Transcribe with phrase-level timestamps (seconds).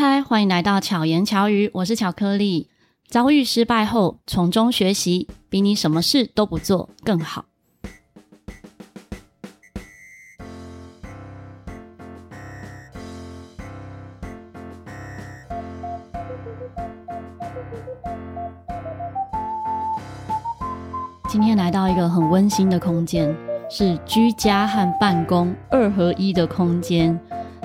[0.00, 2.70] 嗨，欢迎来到巧言巧语，我是巧克力。
[3.08, 7.46] 遭遇失败后，从中学习，比你什么事都不做更好。
[21.28, 23.36] 今天来到一个很温馨的空间，
[23.68, 27.20] 是居家和办公二合一的空间。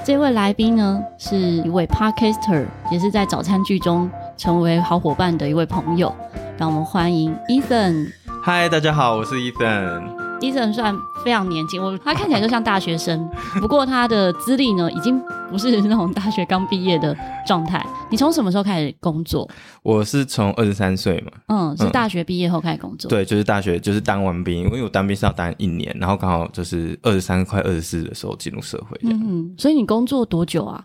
[0.06, 6.14] 这位来宾呢，是一位 Podcaster，也是在早餐剧中成为好伙伴的一位朋友。
[6.58, 8.12] 让我们欢迎 Ethan。
[8.44, 10.04] 嗨，大家好，我是 Ethan。
[10.42, 10.94] Ethan 算
[11.24, 13.30] 非常年轻，我他看起来就像大学生，
[13.62, 17.86] 不过他的资历呢，已经不是那种大学刚毕业的状态。
[18.10, 19.48] 你从什么时候开始工作？
[19.84, 23.08] 我是从二十三岁嘛，嗯，是大学毕业后开始工作。
[23.08, 29.00] 嗯、对，就是大学就是当完兵，因为我当兵是要当一年，然后刚好就是二十三快二十四的时候进入社会。
[29.04, 30.84] 嗯，所以你工作多久啊？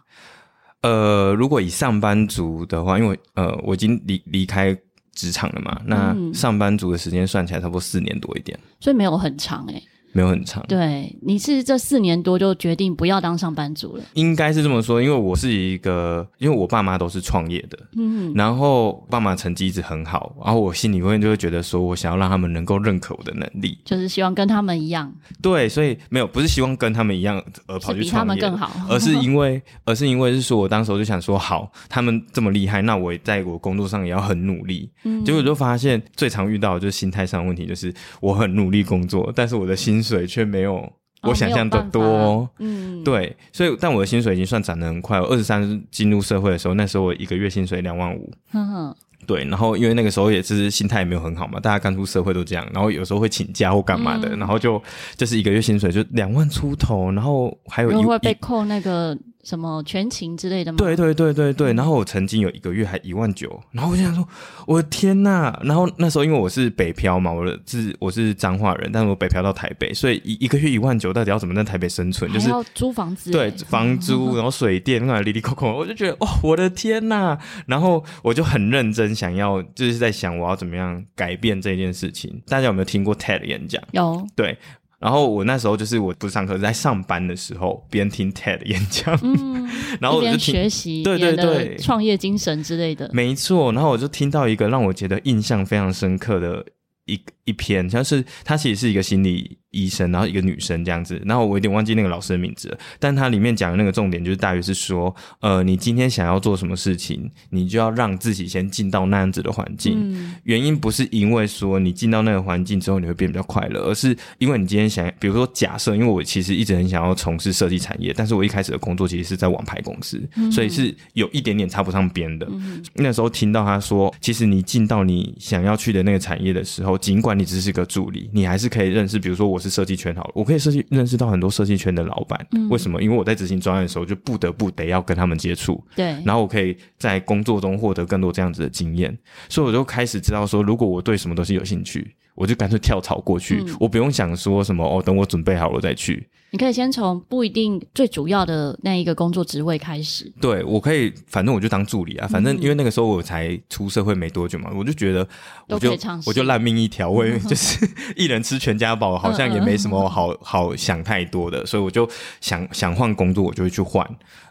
[0.83, 4.79] 呃，如果以上班族的话，因为呃我已经离离开。
[5.15, 5.81] 职场了嘛？
[5.85, 40.93] 那上班族的时间算起来差不多四年多一点，所以没有很长哎、欸没有很长，对，你是这四年多就决定不要当上班族了，应该是这么说，因为我是一个，因为我爸妈都是创业的，嗯，然后爸妈成绩一直很好，然后我心里面就会觉得说，我想要让他们能够认可我的能力，就是希望跟他们一样，对，所以没有不是希望跟他们一样而跑去创业，他们更好，而是因为， 而是因为是说我当时我就想说，好，他们这么厉害，那我在我工作上也要很努力，嗯，结果就发现最常遇到的就是心态上的问题，就是我很努力工作，但是我的薪水却没有。
[41.23, 45.21] 我想象的多，哦，嗯，对，所以但我的薪水已经算涨得很快。
[45.21, 48.97] 我二十三进入社会的时候，那时候我一个月薪水两万五，嗯哼，
[49.27, 54.81] 对，然后因为那个时候也是心态也没有很好嘛，大家刚出社会都这样，然后有时候会请假或干嘛的，嗯、然后就
[55.17, 59.19] 就是一个月薪水就两万出头，然后还有一会被扣那个。
[59.45, 60.77] 什么全勤之类的吗？
[60.79, 61.73] 对对对对对。
[61.73, 64.27] 然后我曾经有一个月还一万九，然后我就想说，
[64.67, 65.59] 我的天呐！
[65.63, 72.31] 然后那时候因为我是北漂嘛，我的是我是彰化人，但是我北漂到台北，所以一一个月一万九，到底要怎么在台北生存？
[72.33, 77.39] 就是要租房子，对，房租，然后水电，那里里扣扣，我就觉得哦，我的天呐！
[77.67, 82.43] 然后我就很认真想要，就是在想我要怎么样改变这件事情。
[82.47, 83.83] 大家有没有听过 TED 演讲？
[83.93, 84.59] 有，对。
[84.99, 89.69] 然后我那时候就是我不是上课，在上班的时候边听 TED 演讲，嗯、
[90.01, 93.73] 然后我就听学习，对对对，创业精神之类的，没错。
[93.73, 96.65] 然后我就听到一个让我觉得印象非常深刻的
[97.07, 99.59] 一一篇，像是它其实是一个心理。
[99.71, 109.97] 医生，然后一个女生这样子，然后我有点忘记那个老师的名字了，但他里面讲的那个重点就是大约是说，呃，你今天想要做什么事情，你就要让自己先进到那样子的环境。
[109.99, 122.47] 嗯，原因不是因为说你进到那个环境之后你会变比较快乐，而是因为你今天想，比如说假设，因为我其实一直很想要从事设计产业，但是我一开始的工作其实是在网拍公司，嗯，所以是有一点点插不上边的。
[122.51, 132.47] 嗯，那时候听到他说，其实你进到你想要去的那个产业的时候，尽管你只是个助理，你还是可以认识，比如说我是设计圈好了，我可以设计认识到很多设计圈的老板。
[132.53, 133.03] 嗯，为什么？
[133.03, 135.83] 因为我在执行专案的时候，就不得不得要跟他们接触。
[135.97, 139.17] 对，然后我可以在工作中获得更多这样子的经验，
[139.49, 146.29] 所以我就开始知道说，如果我对什么东西有兴趣，我就干脆跳槽过去，嗯，我不用想说什么哦，等我准备好了再去。
[146.51, 150.33] 你可以先从不一定最主要的那一个工作职位开始。
[150.41, 152.29] 对，我可以，反正我就当助理啊。
[152.29, 155.29] 反正因为那个时候我才出社会没多久嘛，我就觉得
[155.67, 155.91] 我就
[156.25, 162.09] 我就烂命一条，我就是 一人吃全家饱，好像也没什么好好想太多的，所以我就
[162.41, 164.09] 想想换工作，我就会去换。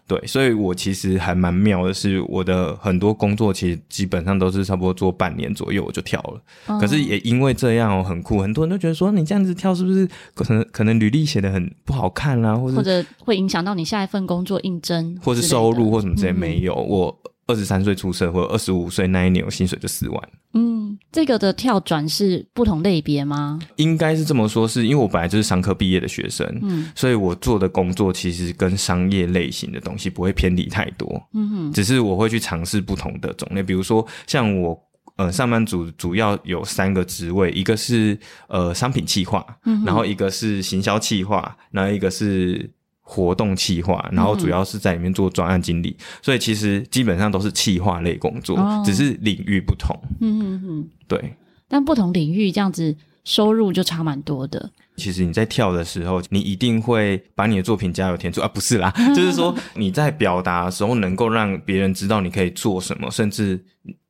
[0.08, 6.42] 对，所以我其实还蛮妙的是，我的很多工作其实基本上都是差不多做半年左右我就跳了。
[6.68, 16.74] 嗯、可是也因为这样哦，很酷，很多人都觉得说你这样子跳是不是可能可能履历写的很不好看啊，或者或者会影响到你下一份工作应征，或是收入或什么之类没有。
[16.74, 20.30] 嗯、我二十三岁出社会，二十五岁那一年我薪水就四万。
[20.54, 23.60] 嗯，这个的跳转是不同类别吗？
[23.78, 34.78] 应该是这么说，是因为我本来就是商科毕业的学生，嗯，所以我做的工作其实跟商业类型的东西不会偏离太多，嗯哼，只是我会去尝试不同的种类，比如说像我，
[35.16, 38.18] 呃，上班族主要有三个职位，一个是
[38.50, 42.70] 呃商品企划，嗯，然后一个是行销企划，然后一个是。
[43.10, 49.98] 活动企划，然后主要是在里面做专案经理，嗯、所以其实基本上都是企划类工作，哦、只是领域不同。
[50.20, 51.34] 嗯嗯嗯，对。
[51.70, 52.94] 但不同领域这样子
[53.24, 54.70] 收入就差蛮多的。
[54.98, 63.64] 其实你在跳的时候，你一定会把你的作品加油添醋啊，不是啦， 就是说你在表达的时候能够让别人知道你可以做什么，甚至。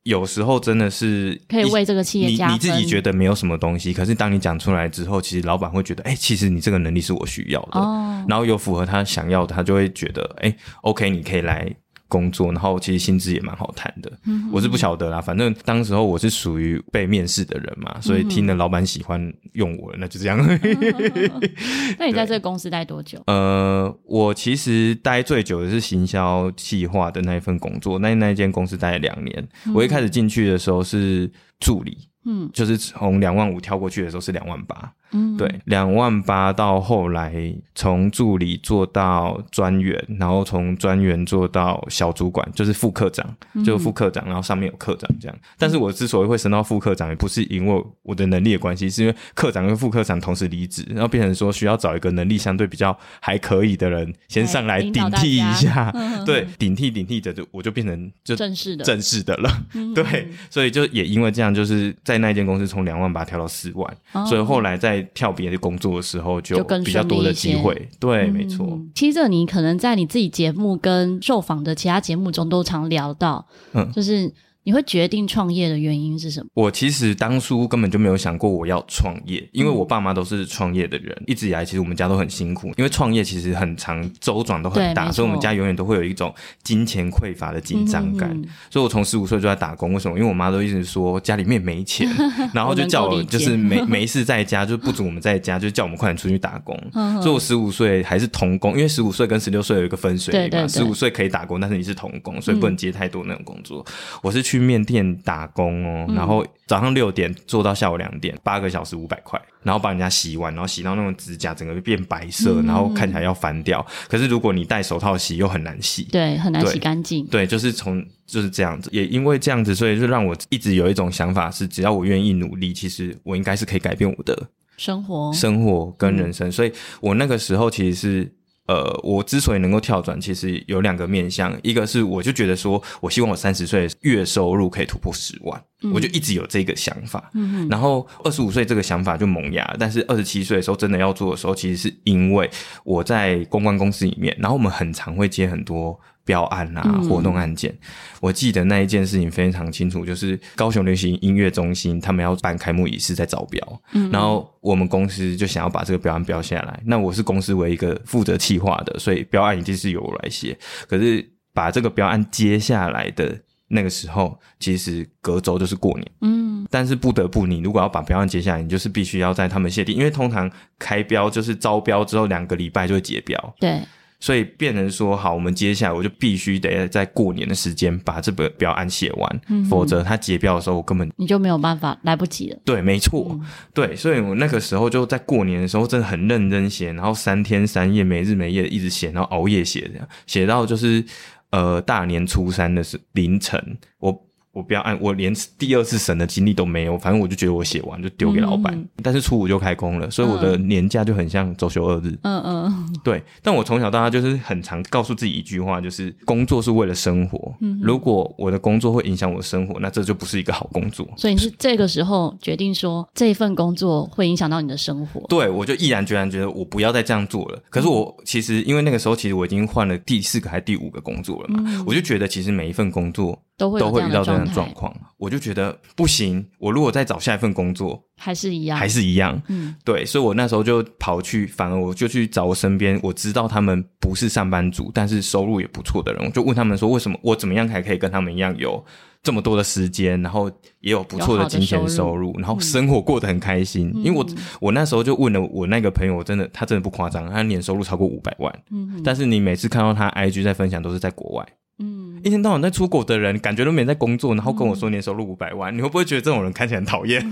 [0.08, 2.46] 有时候真的是可以为这个企业家。
[2.46, 11.70] 你你自己觉得没有什么东西，可是当你讲出来之后，其实老板会觉得，哎、欸，其实你这个能力是我需要的，哦、然后有符合他想要的，他就会觉得，哎、欸，OK，你可以来
[12.08, 14.10] 工作，然后其实薪资也蛮好谈的。
[14.24, 20.38] 嗯、我是不晓得啦，反正当时候我是属于被面试的人嘛，所以听了老板喜欢用我，那就这样。
[21.98, 23.22] 那你在这个公司待多久？
[23.26, 29.48] 呃，我其实待最久的是行销企划的那一份工作，那那一间公司待了两年。
[29.66, 31.96] 嗯、我一开始进去的时候是助理。
[32.24, 37.34] 嗯，就是从两万五跳过去的时候是两万八，嗯，对，两万八到后来
[37.74, 43.26] 从助理做到专员，然后从专员做到小主管，就是副科长，
[43.64, 45.36] 就是副科长，然后上面有科长这样。
[45.56, 55.90] 但是我之所以会升到副科长，也不是因为我的能力的关系，是因为科长跟副科长同时离职，然后变成说需要找一个能力相对比较还可以的人先上来顶替一下
[56.26, 59.50] 对，顶替顶替着就我就变成就正式的正式的了，
[59.94, 62.18] 对，所以就也因为这样，就是在。
[62.18, 67.88] 那间公司从两万把它调到四万，哦、所以后来在跳别的工作的时候，就比较多的机会。
[67.98, 68.80] 对，嗯、没错。
[68.94, 74.32] 其实这你可能在你自己节目跟受访的其他节目中都常聊到，嗯，就是。
[74.68, 76.50] 你会决定创业的原因是什么？
[76.52, 88.30] 我其实当初根本就没有想过我要创业，因为我爸妈都是创业的人，嗯、一直以来其实我们家都很辛苦，因为创业其实很长，周转都很大，所以我们家永远都会有一种金钱匮乏的紧张感。
[88.68, 90.18] 所以我从十五岁就在打工，为什么？
[90.18, 92.06] 因为我妈都一直说家里面没钱，
[92.52, 96.78] 然后就叫我就是没 没事在家，就不准我们在家，就叫我们快点出去打工。
[96.92, 103.82] 嗯、所以我十五岁还是童工，因为十五岁跟十六岁有一个分水岭嘛，十五岁可以打工，但是你是童工，所以不能接太多那种工作。
[103.88, 104.57] 嗯、我是去。
[104.58, 113.84] 去面店打工哦，然后早上六点做到下午两点，八个小时五百块，然后帮人家洗碗，然后洗到那种指甲整个变白色，然后看起来要翻掉。
[114.08, 117.24] 可是如果你戴手套洗，又很难洗，对，很难洗干净。
[117.26, 126.50] 对，就是从就是这样子，也因为这样子，所以就让我一直有一种想法是，只要我愿意努力，其实我应该是可以改变我的生活、生活跟人生。
[126.50, 128.32] 所以我那个时候其实是。
[128.68, 137.30] 呃，我之所以能够跳转，其实有两个面向，一个是我就觉得说，我希望我三十岁月收入可以突破十万，嗯、我就一直有这个想法。
[137.32, 142.48] 嗯，然后二十五岁这个想法就萌芽，但是二十七岁的时候真的要做的时候，其实是因为
[142.84, 145.98] 我在公关公司里面，然后我们很常会接很多。
[146.28, 147.78] 标案啊，活动案件，嗯、
[148.20, 156.82] 我记得那一件事情非常清楚，就是高雄流行音乐中心他们要办开幕仪式，在招标，嗯、然后我们公司就想要把这个标案标下来。
[156.84, 160.54] 那我是公司为一个负责企划的，所以标案一定是由我来写。
[160.86, 163.34] 可是把这个标案接下来的
[163.68, 173.80] 那个时候，其实隔周就是过年，嗯，但是不得不，你如果要把标案接下来，你就是必须要在他们谢定，因为通常开标就是招标之后两个礼拜就会结标，对。
[174.20, 182.58] 所以变成说，好，我们接下来我就必须得在过年的时间把这本标案写完，嗯、否则他结标的时候，我根本你就没有办法，来不及了。
[182.64, 183.40] 对，没错，嗯、
[183.72, 191.04] 对，所以我那个时候就在过年的时候，真的很认真写，然后三天三夜，没日没夜的一直写，然后熬夜写，这样写到就是
[191.50, 194.27] 呃大年初三的时凌晨，我。
[194.58, 198.74] 我不要按，我连第二次审的经历都没有，反正我就觉得我写完就丢给老板。
[198.74, 202.18] 嗯、但是初五就开工了，所以我的年假就很像周休二日。
[202.22, 203.22] 嗯嗯，对。
[203.40, 207.54] 但我从小到大就是很常告诉自己一句话，就是工作是为了生活。
[207.60, 211.08] 嗯，如果我的工作会影响我的生活，那这就不是一个好工作。
[211.16, 215.20] 所以你是这个时候决定说这份工作会影响到你的生活？
[215.28, 217.62] 对，我就毅然决然觉得我不要再这样做了。
[217.70, 223.38] 可是我其实因为那个时候其实我已经换了第四个还是第五个工作了嘛，嗯、我就觉得其实每一份工作。
[223.58, 226.46] 都会都会遇到这样的状况，我就觉得不行。
[226.58, 229.38] 我如果再找下一份工作，还是一样，还是一样。
[229.48, 238.82] 嗯，对，所以我那时候就跑去，反而我就去找我身边我知道他们不是上班族，但是收入也不错的人，我就问他们说，为什么我怎么样才可以跟他们一样有
[239.24, 240.48] 这么多的时间，然后
[240.78, 243.90] 也有不错的金钱收入，然后生活过得很开心？
[243.92, 244.24] 嗯、因为我
[244.60, 248.62] 我那时候就问了我那个朋友，我真的他真的不夸张，他年收入超过五百万。
[248.70, 251.44] 嗯，但是你每次看到他 IG 在分享，都是在国外。
[251.78, 257.24] 嗯，一天到晚在出国的人，感觉都没在工作，然后跟我说年收入五百万，嗯、你会不会觉得这种人看起来很讨厌？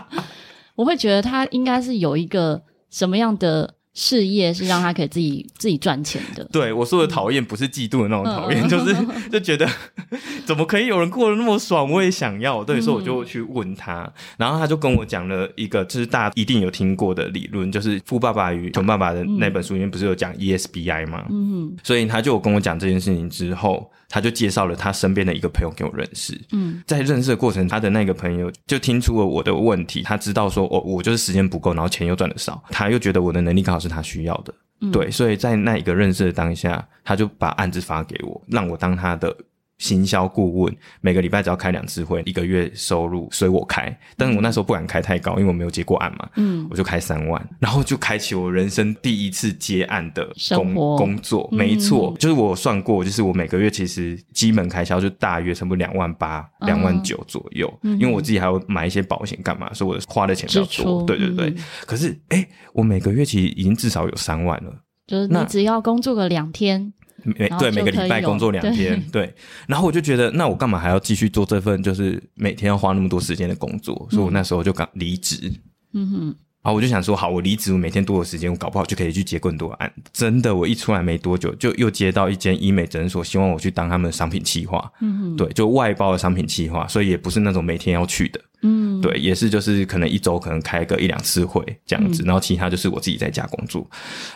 [0.76, 3.74] 我会觉得他应该是有一个什么样的。
[3.94, 6.44] 事业是让他可以自己自己赚钱的。
[6.52, 8.94] 对，我说的讨厌不是嫉妒的那种讨厌，嗯、就是
[9.30, 9.68] 就觉得
[10.46, 12.62] 怎么可以有人过得那么爽，我也想要。
[12.62, 21.24] 对，所以我就去问他，嗯、然后他就跟我讲了一个，就是大家一定有听过的理论，就是《富爸爸与穷爸爸》的那本书里面不是有讲 ESBI 吗？
[21.30, 23.90] 嗯，所以他就跟我讲这件事情之后。
[24.12, 26.36] 他就介绍了他身边的一个朋友给我认识。
[26.50, 30.02] 嗯，在认识的过程，他的那个朋友就听出了我的问题。
[30.02, 32.60] 他知道说，哦，我就是时间不够，然后钱又赚的少。
[32.70, 34.54] 他又觉得我的能力刚好是他需要的。
[34.82, 39.36] 嗯，对，所以在那一个认识的当下，他就把案子发给我，让我当他的
[39.80, 43.98] 行销顾问，每个礼拜只要开两次会，一个月收入随我开。
[44.14, 46.28] 但是我那时候不敢开太高，因为我没有接过案嘛。
[46.36, 51.48] 嗯，我就开三万，然后就开启我人生第一次接案的工工作。
[51.50, 57.72] 没错，就是我算过，就是我每个月其实基本开销就大约差不多两万八、两万九左右。
[57.82, 61.02] 因为我自己还要买一些保险干嘛，所以我花的钱比较多。
[61.04, 61.54] 对对对。
[61.86, 64.72] 可是，哎，我每个月其实已经至少有三万了。
[65.06, 66.92] 就是你只要工作个两天。
[67.24, 69.34] 每对每个礼拜工作两天，对，对，
[69.66, 74.06] 然后我就觉得，那我干嘛还要继续做这份就是每天要花那么多时间的工作？
[74.10, 75.52] 所以我那时候就刚离职。
[75.92, 76.24] 嗯哼，
[76.62, 79.92] 然后我就想说，好，我离职，我每天多的时间，我搞不好就可以去接更多案。
[80.12, 84.90] 真的，我一出来没多久，就又接到一间医美诊所，希望我去当他们的商品企划。
[85.00, 88.40] 嗯哼，对，就外包的商品企划，所以也不是那种每天要去的。
[88.62, 93.88] 嗯，对，也是就是可能一周可能开个一两次会这样子，嗯、然后其他就是我自己在家工作，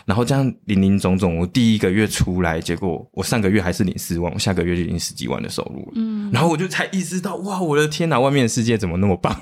[0.05, 5.91] 然后这样林林总总，我第一个月出来，结果我上个月还是领四万，我下个月就领十几万的收入了。
[5.95, 9.37] 嗯， 然后我就才意识到，哇，我的天哪，外面的世界怎么那么棒？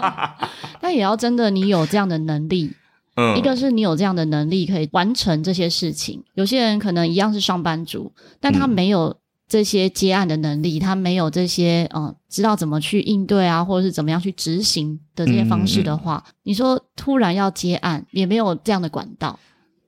[0.80, 2.72] 那也要真的你有这样的能力，
[3.16, 9.16] 嗯，一个是你有这样的能力可以完成这些事情，有些人可能一样是上班族，但他没有。
[9.48, 19.38] 这些接案的能力，他没有这些嗯，知道怎么去应对啊，或者是怎么样去执行的这些方式的话，嗯、你说突然要接案，也没有这样的管道。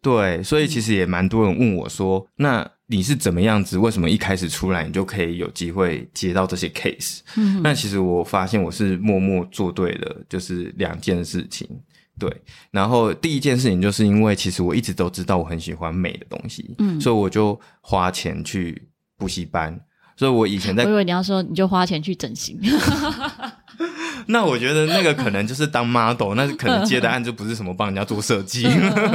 [0.01, 3.77] 对，所以其实也蛮多人问我说：“嗯、那你是怎么样子？
[3.77, 11.69] 为什么一开始出来你就可以有机会接到这些 case？” 嗯，那其实我发现我是默默做对了，就是两件事情。
[12.17, 12.33] 对，
[12.71, 18.81] 然后第一件事情就是因为其实我一直都知道我很喜欢美的东西，嗯，所以我就花钱去。
[19.19, 19.79] 补习班，
[20.17, 22.59] 所以我以前在，我以为你要说你就花钱去整形，
[24.27, 28.67] 那我觉得那个可能就是当 model， 那可能接的案就不是什么帮人家做设计，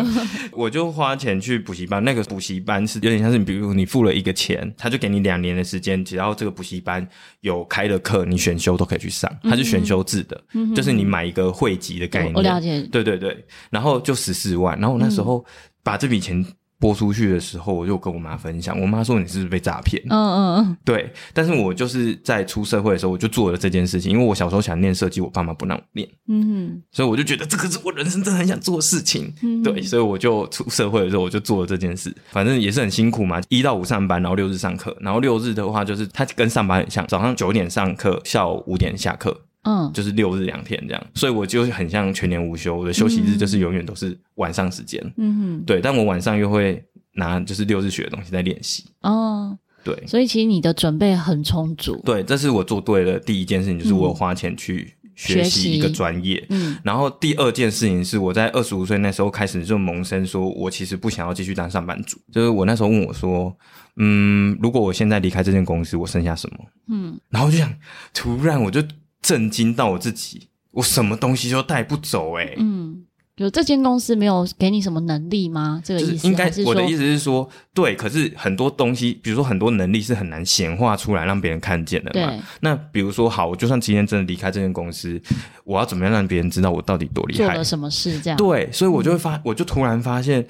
[0.52, 2.04] 我就花钱去补习班。
[2.04, 7.08] 那个补习班是有点像是，比如你付了一个钱，他就给你两年的时间，只要这个补习班
[7.42, 12.34] 有开的课，你选修都可以去上，它是选修制的，嗯、就是你买一个会籍的概念。
[12.34, 15.46] 我了解，对对对，然后就十四万，然后我那时候
[15.84, 16.44] 把这笔钱。
[16.84, 18.78] 拨出去的时候，我就跟我妈分享。
[18.78, 21.10] 我妈说：“你是不是被诈骗？”嗯嗯嗯，对。
[21.34, 24.12] 但是我就是在出社会的时候，我就做了这件事情。
[24.12, 26.06] 因为我小时候想念设计，我爸妈不让我念。
[26.28, 29.34] 嗯哼，所以我就觉得这个是我人生真的很想做的事情。
[29.42, 32.14] 嗯，对，所以我就出社会的时候，我就做了这件事。
[32.32, 34.94] 反正也是很辛苦嘛，一到五上班，然后六日上课。
[35.00, 39.40] 然后六日的话，就是它跟上班很像，早上九点上课，下午五点下课。
[39.64, 42.78] 嗯，就是六日两天这样，所以我就很像全年无休。
[42.78, 45.04] 我的休息日就是永远都是晚上时间。
[45.18, 46.84] 嗯哼，对，但我晚上又会。
[47.16, 52.02] 拿就是六日学的东西在练习哦，对，所以其实你的准备很充足。
[52.04, 56.44] 对，这是我做对了第一件事情，就是我有花钱去学习一个专业。
[56.50, 62.18] 嗯，然后第二件事情是我在二十五岁那时候开始就萌生，说我其实不想要继续当上班族。
[62.32, 63.56] 就是我那时候问我说，
[63.98, 66.58] 嗯，如果我现在离开这间公司，我剩下什么？
[66.90, 67.72] 嗯，然后就想，
[68.12, 68.82] 突然我就
[69.24, 72.54] 震惊到我自己，我什么东西都带不走欸。
[72.60, 73.06] 嗯。
[73.36, 75.82] 就这间公司没有给你什么能力吗？
[75.84, 77.96] 这个意思应该是我的意思是说，对。
[77.96, 82.28] 可是很多东西，比如说很多能力是很难显化出来让别人看见的嘛。
[82.28, 82.40] 对。
[82.60, 85.20] 那比如说，好，我就算今天真的离开这间公司，
[85.64, 87.46] 我要怎么样让别人知道我到底多厉害？
[87.46, 88.20] 做了什么事？
[88.20, 88.38] 这样。
[88.38, 90.46] 对，所以我就会发，嗯、我就突然发现，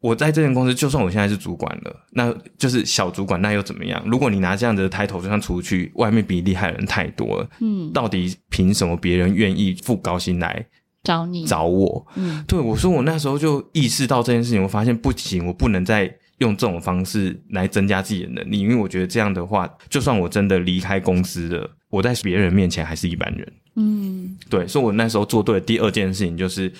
[0.00, 4.00] 我在这间公司，就算我现在是主管了，那就是小主管，那又怎么样？
[4.06, 10.66] 如果你拿这样子的 title 就算出去，外面比你厉害的人太多了，嗯，到底凭什么别人愿意付高薪来？
[11.02, 26.70] 找你找我，嗯，对，我说我那时候就意识到这件事情，我发现不行，我不能再用这种方式来增加自己的能力，因为我觉得这样的话，就算我真的离开公司了，我在别人面前还是一般人，嗯，对，所以我那时候做对的第二件事情就是。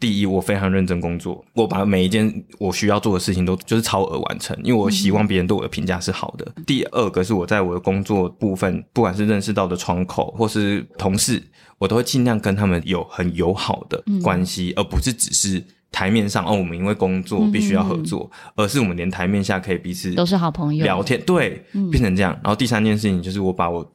[0.00, 6.52] 第一，我非常认真工作，我把每一件我需要做的事情都就是超额完成，因为我希望别人对我的评价是好的。
[6.56, 11.42] 嗯、第二个是我在我的工作部分，不管是认识到的窗口或是同事，
[11.76, 22.32] 我都会尽量跟他们有很友好的关系，嗯、而不是只是台面上哦，我们因为工作必须要合作，而是我们连台面下可以彼此都是好朋友聊天，对，嗯、变成这样。
[22.42, 23.86] 然后第三件事情就是我把我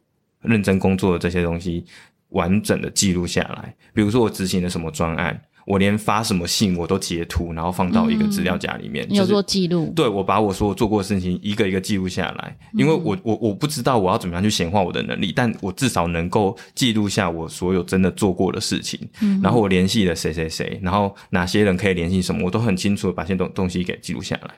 [0.43, 1.83] 认真工作的这些东西
[2.29, 5.41] 完整的记录下来，比如说我执行了什么专案。
[5.65, 9.05] 我连发什么信我都截图，然后放到一个资料夹里面。
[9.09, 9.91] 你有做记录？
[9.95, 18.99] 对，我把我所有做过的事情一个一个记录下来，因为我我我不知道我要怎么样去显化我的能力，但我至少能够记录下我所有真的做过的事情。
[19.21, 24.51] 嗯，然后我联系了谁谁谁，然后哪些人可以联系什么，我都很清楚的把这些东东西给记录下来。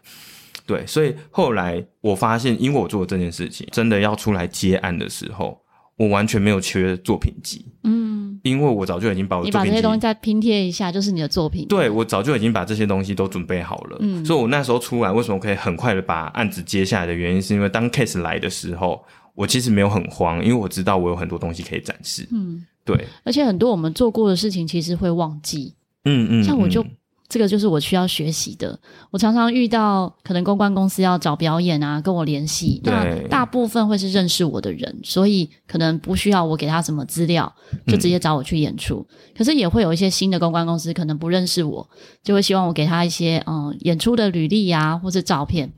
[0.65, 5.57] 对，所以后来我发现，因为我做了这件事情，真的要出来接案的时候，
[5.97, 7.65] 我完全没有缺作品集。
[7.83, 8.15] 嗯。
[8.43, 11.67] 因为我早就已经把我你把这些东西再拼贴一下，就是你的作品。
[11.67, 22.25] 对，我早就已经把这些东西都准备好了，嗯，所以我那时候出来为什么可以很快的把案子接下来的原因，是因为当 case 来的时候，我其实没有很慌，因为我知道我有很多东西可以展示。
[22.31, 23.05] 嗯，对。
[23.23, 25.73] 而且很多我们做过的事情，其实会忘记。
[26.05, 26.43] 嗯嗯。
[26.43, 26.85] 像我就。
[27.29, 28.79] 这个就是我需要学习的。
[29.12, 37.53] 我常常遇到可能公关公司要找表演啊，跟我联系，那大部分会是认识我的人，所以可能不需要我给他什么资料，
[37.86, 39.05] 就直接找我去演出。
[39.10, 41.88] 嗯、可是也会有一些新的公关公司可能不认识我，
[42.24, 45.72] 就会希望我给他一些嗯演出的履历啊，或者照片。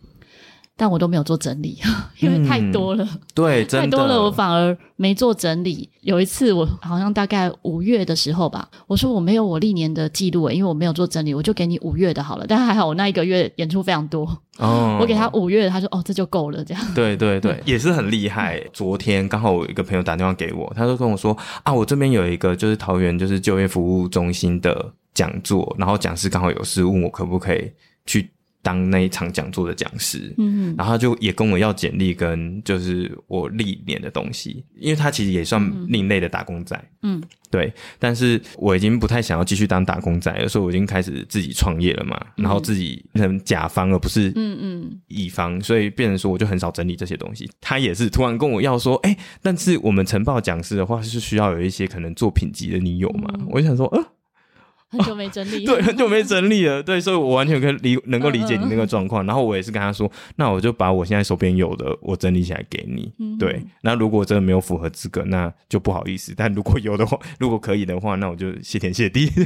[0.79, 1.77] 但我都没有做整理，
[2.21, 3.03] 因为太多了。
[3.03, 5.89] 嗯、对， 太多了，我反而没做整理。
[5.99, 12.45] 有一次，我好像大概五月的时候吧，我说我没有我历年的记录，因为我没有做整理，我就给你五月的好了。
[12.47, 14.25] 但还好，我那一个月演出非常多，
[14.57, 16.81] 哦，我给他五月，他说哦，这就够了，这样。
[16.95, 18.63] 对对对，也是很厉害。
[18.71, 27.69] 昨天刚好我一个朋友打电话给我，他就跟我说啊，我这边有一个就是桃园就是就业服务中心的讲座，然后讲师刚好有事问我可不可以
[28.05, 28.31] 去。
[28.61, 44.99] 当那一场讲座的讲师，嗯，然后他就也跟我要简历跟就是我历年的东西，因为他其实也算另类的打工仔，嗯，对，但是我已经不太想要继续当打工仔了，所以我已经开始自己创业了嘛，然后自己变成甲方而不是嗯嗯。
[45.07, 47.49] 乙方，所以变成说我就很少整理这些东西。
[47.59, 53.29] 他也是突然跟我要说，哎，但是我们晨报讲师的话是需要有一些可能作品集的，你有吗？
[53.39, 54.05] 嗯、我就想说，呃。
[54.89, 59.23] 很久没整理， 对，很久没整理了，对，所以我完全可以理能够理解你那个状况。
[59.25, 63.61] 然后我也是跟他说，那我就把我现在手边有的我整理起来给你，对。
[63.81, 66.33] 那如果真的没有符合资格，那就不好意思。
[66.35, 69.31] 但如果有的话，如果可以的话，那我就谢天谢地。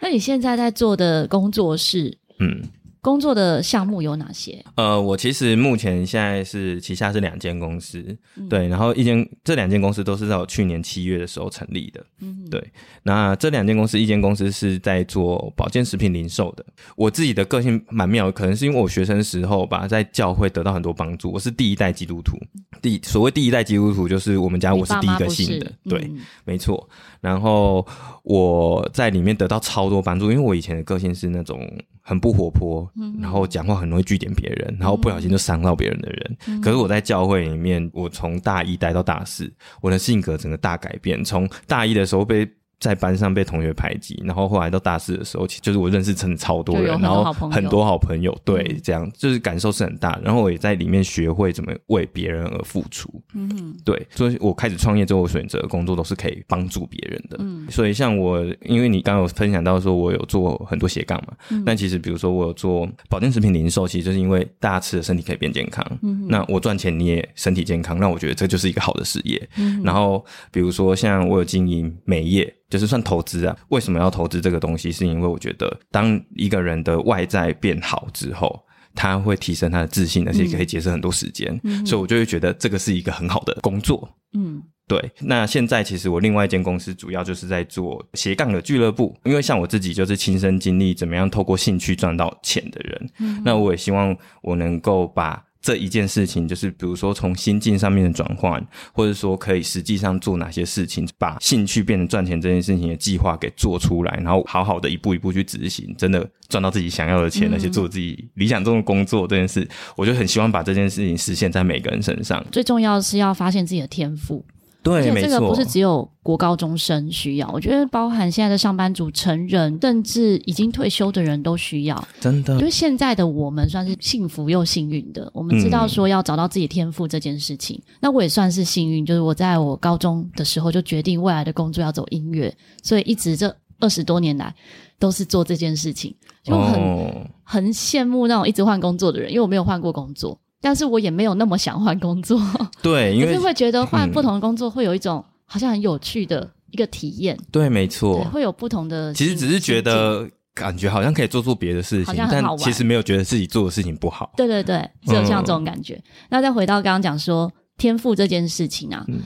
[0.00, 2.18] 那你现在在做的工作是？
[2.38, 2.62] 嗯。
[3.06, 4.64] 工作的项目有哪些？
[4.74, 12.60] 呃，我其实目前现在是旗下是两间公司，嗯、对，然后一间这两间公司都是在我去年七月的时候成立的，嗯，对。
[13.04, 16.66] 那这两间公司，一间公司是在做保健食品零售的。
[16.96, 21.30] 我自己的个性蛮妙，可能是因为我学生时候吧，在教会得到很多帮助。
[21.30, 22.36] 我是第一代基督徒，
[22.82, 26.88] 第所谓第一代基督徒就是我们家我是第一个信的，对，嗯、没错。
[27.20, 27.86] 然后
[28.24, 31.60] 我在里面得到超多帮助，因为我以前的个性是那种
[32.08, 36.36] 很不活泼，嗯、然后讲话很容易据点别人，然后不小心就伤到别人的人。
[36.46, 41.24] 嗯、可是我在教会里面，我从大一待到大四，我的性格整个大改变。
[41.24, 50.18] 从大一的时候被在班上被同学排挤，然后后来到大四的时候，就是我认识真的超多人，然后很多好朋友，对，嗯、这样就是感受是很大。
[50.22, 57.36] 然后我也在里面学会怎么为别人而付出，嗯，对，所以我开始创业之后，我选择工作都是可以帮助别人的。
[57.40, 69.48] 嗯，所以像我，因为你刚刚有分享到说我有做很多斜杠嘛，嗯、但其实比如说我有做保健食品零售，其实就是因为大家吃的身体可以变健康，嗯，那我赚钱你也身体健康，那我觉得这就是一个好的事业。
[69.56, 72.52] 嗯，然后比如说像我有经营美业。
[72.68, 73.56] 就是算投资啊？
[73.68, 74.90] 为什么要投资这个东西？
[74.90, 81.60] 是因为我觉得，当一个人的外在变好之后，他会提升他的自信，而且可以节省很多时间。
[81.64, 84.08] 嗯，所以我就会觉得这个是一个很好的工作。
[84.34, 85.12] 嗯，对。
[85.20, 93.10] 那现在其实我另外一间公司主要就是在做斜杠的俱乐部，因为像我自己就是亲身经历怎么样透过兴趣赚到钱的人。
[93.20, 95.45] 嗯，那我也希望我能够把。
[95.66, 112.40] 这一件事情，就是比如说从心境上面的转换，或者说可以实际上做哪些事情，把兴趣变成赚钱这件事情的计划给做出来，然后好好的一步一步去执行，真的赚到自己想要的钱，那些做自己理想中的工作这件事，我就很希望把这件事情实现在每个人身上。
[112.52, 114.46] 最重要的是要发现自己的天赋。
[114.86, 122.08] 对，这个不是只有国高中生需要，我觉得包含现在的上班族、成人，甚至已经退休的人都需要。
[122.20, 127.82] 真的，因为现在的我们算是幸福又幸运的，我们知道说要找到自己天赋这件事情。
[127.88, 134.54] 嗯、那我也算是幸运，就是我在我高中的时候就决定未来的工作要走音乐，所以一直这二十多年来
[135.00, 137.10] 都是做这件事情，就很、哦、
[137.42, 140.38] 很羡慕那种一直换工作的人，因为我没有换过工作。
[140.66, 142.36] 但是我也没有那么想换工作，
[142.82, 147.38] 对，因为是会觉得换不同的工作会有一种好像很有趣的一个体验。
[147.52, 149.14] 对，没错，会有不同的。
[149.14, 154.32] 其实只是觉得感觉好像可以做做别的事情，但其实没有觉得自己做的事情不好。
[154.36, 155.94] 对对对，只有像这种感觉。
[155.94, 157.48] 嗯、那再回到刚刚讲说
[157.78, 159.20] 天赋这件事情啊，嗯、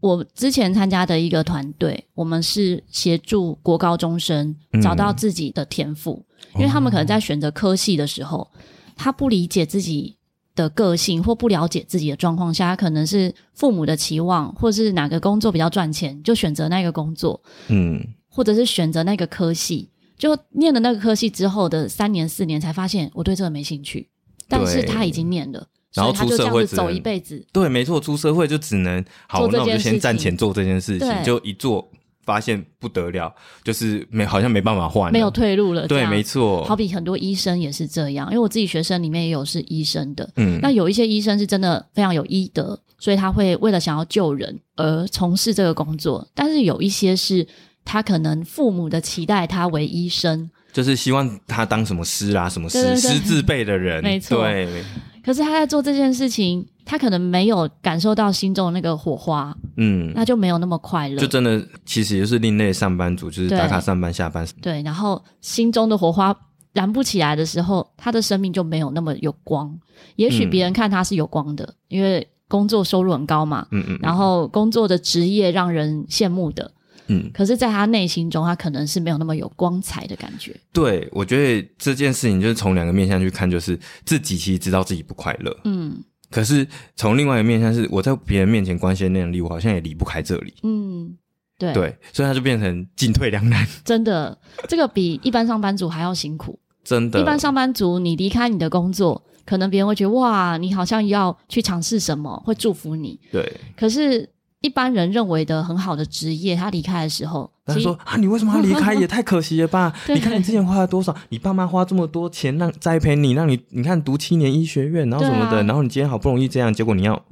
[0.00, 8.46] 我之前参加的一个团队，我们是协助国高中生找到自己的天赋，嗯、因为他们可能在选择科系的时候，
[8.94, 10.18] 他不理解自己。
[10.54, 19.88] 的个性或不了解自己的状况下，他可能是父母的期望，或是哪个工作比较赚钱，就选择那个工作，嗯，或者是选择那个科系，
[20.18, 24.08] 就念了那个科系之后的三年四年，才发现我对这个没兴趣，
[24.48, 31.90] 但是他已经念了，然后出社会走一辈子，对，没错，出社会就只能好，那我就先暂且做这件事情，就一做
[32.24, 35.86] 发现不得了，就是没好像没办法换，没有退路了。
[35.86, 36.64] 对，没错。
[36.64, 47.46] 好比很多医生也是这样，因为我自己学生里面也有是医生的，嗯，那有一些医生是真的非常有医德，所以他会为了想要救人而从事这个工作，但是有一些是
[47.84, 54.42] 他可能父母的期待他为医生，就是希望他当什么师啊，什么师师字辈的人，没错。
[54.42, 54.84] 对。
[55.24, 61.16] 可是他在做这件事情，他可能没有感受到心中的那个火花，嗯，那就没有那么快乐。
[61.16, 64.46] 就真的其实就是另类上班族，就是打卡上班下班。
[64.60, 66.34] 对，然后心中的火花
[66.72, 69.78] 燃不起来的时候，他的生命就没有那么有光。
[70.16, 76.72] 也许别人看他是有光的，嗯、因为工作收入很高嘛，嗯，嗯嗯，然后工作的职业让人羡慕的。
[77.12, 80.54] 嗯，可是，在他内心中，他可能是没有那么有光彩的感觉。
[80.72, 91.16] 对，我觉得这件事情就是从两个面向去看，就是自己其实知道自己不快乐，嗯，可是从另外一个面向是，我在别人面前光鲜亮丽，我好像也离不开这里，嗯，
[91.58, 93.66] 对，对，所以他就变成进退两难。
[93.84, 96.58] 真的，这个比一般上班族还要辛苦。
[96.84, 103.20] 真的，一般上班族，你离开你的工作，可能别人会觉得哇，你好像要去尝试什么，会祝福你。
[103.30, 104.28] 对，可是。
[104.62, 108.94] 一般人认为的很好的职业，他离开的时候，他说啊，你为什么要离开？
[108.98, 109.92] 也太可惜了吧！
[110.08, 117.22] 你看你之前花了多少，你爸妈花这么多钱让栽培你，让你你看读七年医学院，然后什么的，啊、然后你今天好不容易这样，结果你要……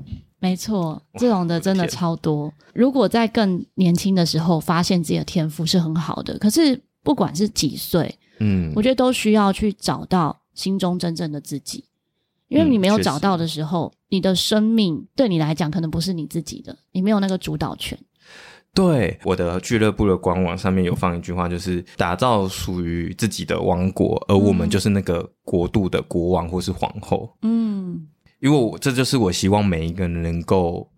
[0.41, 2.53] 没错，这种的真的超多。
[2.75, 11.85] 如果在更年轻的时候发现自己的天赋是很好的，可是不管是几岁，嗯，我觉得都需要去找到心中真正的自己。
[12.51, 17.99] 因为你没有找到的时候，嗯、你的生命对你来讲可能不是你自己的，你没有那个主导权。
[18.75, 27.33] 对，我的俱乐部的官网上面有放一句话，就是打造属于自己的王国，而我们就是那个国度的国王或是皇后。
[27.43, 28.07] 嗯，
[28.41, 30.90] 因为我这就是我希望每一个人能够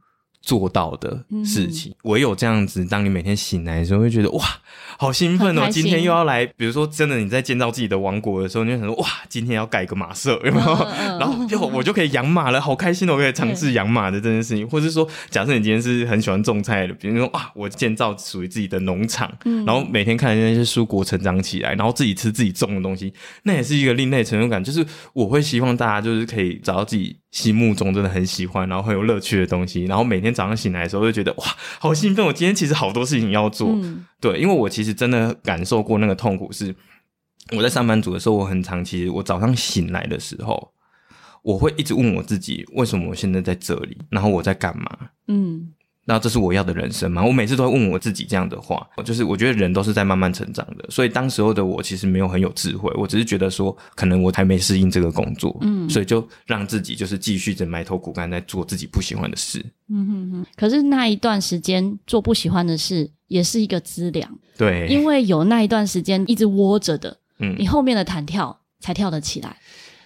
[0.42, 4.44] 做到的事情，唯有这样子，当你每天醒来的时候，会觉得哇，
[4.98, 5.68] 好兴奋哦！
[5.70, 10.66] 今天又要来，比如说，真的你在建造自己的王国的时候，你就想说哇，今天要盖个马舍，有没有？
[11.18, 13.12] 然后就我就可以养马了，好开心哦！
[13.12, 19.32] 我可以尝试养马的这件事情，或者说，假设你今天是很喜欢种菜的，比如说哇，我建造属于自己的农场，
[19.64, 24.62] 然后每天看着那些蔬果成长起来，然后自己吃自己种的东西，那也是一个另类成就感。
[24.62, 27.21] 就是我会希望大家就是可以找到自己。
[27.32, 31.44] 心目中真的很喜欢，然后很有乐趣的东西，然后每天早上醒来的时候就觉得哇，
[31.80, 32.24] 好兴奋！
[32.24, 36.72] 我今天其实好多事情要做，嗯、对，因为我其实真的感受过那个痛苦，是
[37.56, 40.72] 我在上班族的时候，我很长期，我早上醒来的时候，
[41.42, 44.84] 我会一直问我自己，为什么我现在在这里，然后我在干嘛？
[45.28, 45.72] 嗯。
[46.04, 47.24] 那这是我要的人生吗？
[47.24, 60.46] 我每次都会问我自己这样的话，就是我觉得人都是在慢慢成长的，所以当时候的我其实没有很有智慧，我只是觉得说，可能我还没适应这个工作，嗯，所以就让自己就是继续着埋头苦干在做自己不喜欢的事，嗯哼哼。
[60.56, 69.56] 可是那一段时间做不喜欢的事也是一个资粮，对，因为有那一段时间一直窝着的，嗯，你后面的弹跳才跳得起来，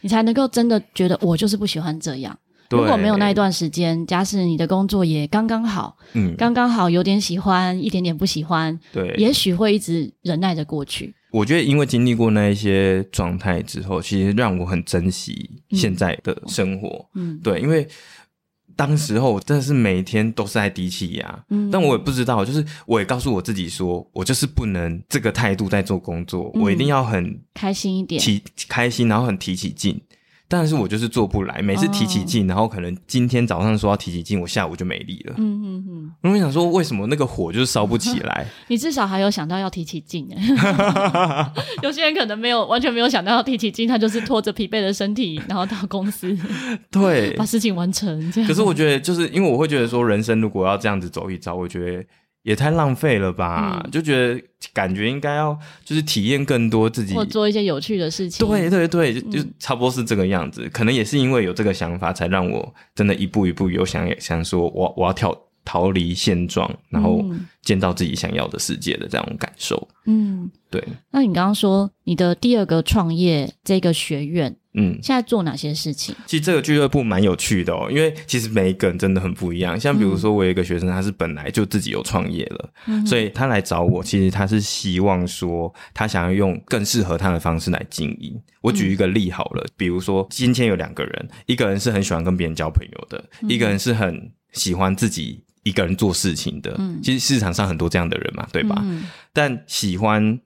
[0.03, 2.39] 你才能够真的觉得我就是不喜欢这样。
[2.71, 11.15] 如果没有那一段时间，假使你的工作也刚刚好，嗯，刚刚好有点喜欢，一点点不喜欢，对，也许会一直忍耐着过去。
[11.31, 17.07] 我觉得，因为经历过那一些状态之后，其实让我很珍惜现在的生活。
[17.15, 17.87] 嗯，对，因为
[18.75, 30.01] 当时候真的是每天都是在低气压，嗯，但我也不知道，就是我也告诉我自己说，我就是不能这个态度在做工作，嗯，我一定要很开心一点，提开心，然后很提起劲。
[30.49, 35.35] 但是我就是做不来，每次提起劲，哦、然后可能今天早上说要提起劲，我下午就没力了。
[35.39, 36.33] 嗯嗯嗯。
[36.33, 38.47] 我想说，为什么那个火就是烧不起来？
[38.69, 41.53] 你至少还有想到要提起劲哎。
[41.83, 46.37] 有些人可能没有，完全没有想到要提起劲，他就是拖着疲惫的身体，然后到公司，
[46.93, 48.49] 对，把事情完成这样。
[48.49, 52.05] 可是我觉得，就是因为我会觉得说，人生如果要这样子走一遭，我觉得。
[52.47, 53.83] 也太浪费了吧！
[53.85, 54.41] 嗯、就觉得
[54.73, 58.47] 感觉应该要就是体验更多自己，或做一些有趣的事情。
[58.47, 60.69] 对对对，就、嗯、就差不多是这个样子。
[60.73, 67.21] 可能也是因为有这个想法，才让我真的一步一步有想想说我，我我要跳逃离现状，然后
[67.63, 69.89] 见到自己想要的世界的这种感受。
[70.05, 70.81] 嗯，对。
[71.11, 74.55] 那你刚刚说你的第二个创业这个学院。
[74.79, 76.15] 嗯，现在做哪些事情？
[76.27, 79.79] 其实这个俱乐部蛮有趣的哦，因为其实每一个人真的很不一样。
[79.81, 88.39] 像比如说，我有一个学生，他是本来就自己有创业了，嗯、所以他来找我，其实他是希望说，他想要用更适合他的方式来经营。
[88.61, 96.77] 我举一个例好了，嗯、比如说今天有两个人，一个人是很喜欢跟别人交朋友的，嗯、一个人是很喜欢自己一个人做事情的。
[96.79, 98.77] 嗯，其实市场上很多这样的人嘛，对吧？
[98.85, 100.39] 嗯、但喜欢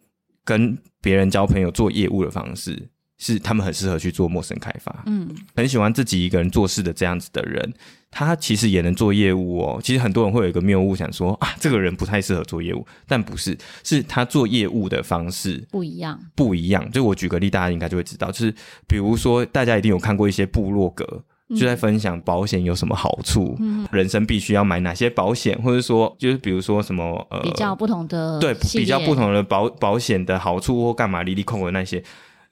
[0.44, 2.90] 跟别人交朋友、做业务的方式。
[3.22, 7.70] 是他们很适合去做陌生开发，嗯，很喜欢自己一个人做事的这样子的人，
[8.10, 9.78] 他其实也能做业务哦。
[9.84, 16.90] 其实很多人会有一个谬误，想说啊，这个人不太适合做业务，但不是，是他做业务的方式不一样，不一样。
[16.90, 18.54] 就我举个例，大家应该就会知道，就是
[18.88, 21.04] 比如说大家一定有看过一些部落格，
[21.50, 32.02] 就在分享保险有什么好处，嗯，人生必须要买哪些保险，或者说就是比如说什么呃，比较不同的对，比较不同的保保险的好处或干嘛，利利扣扣那些。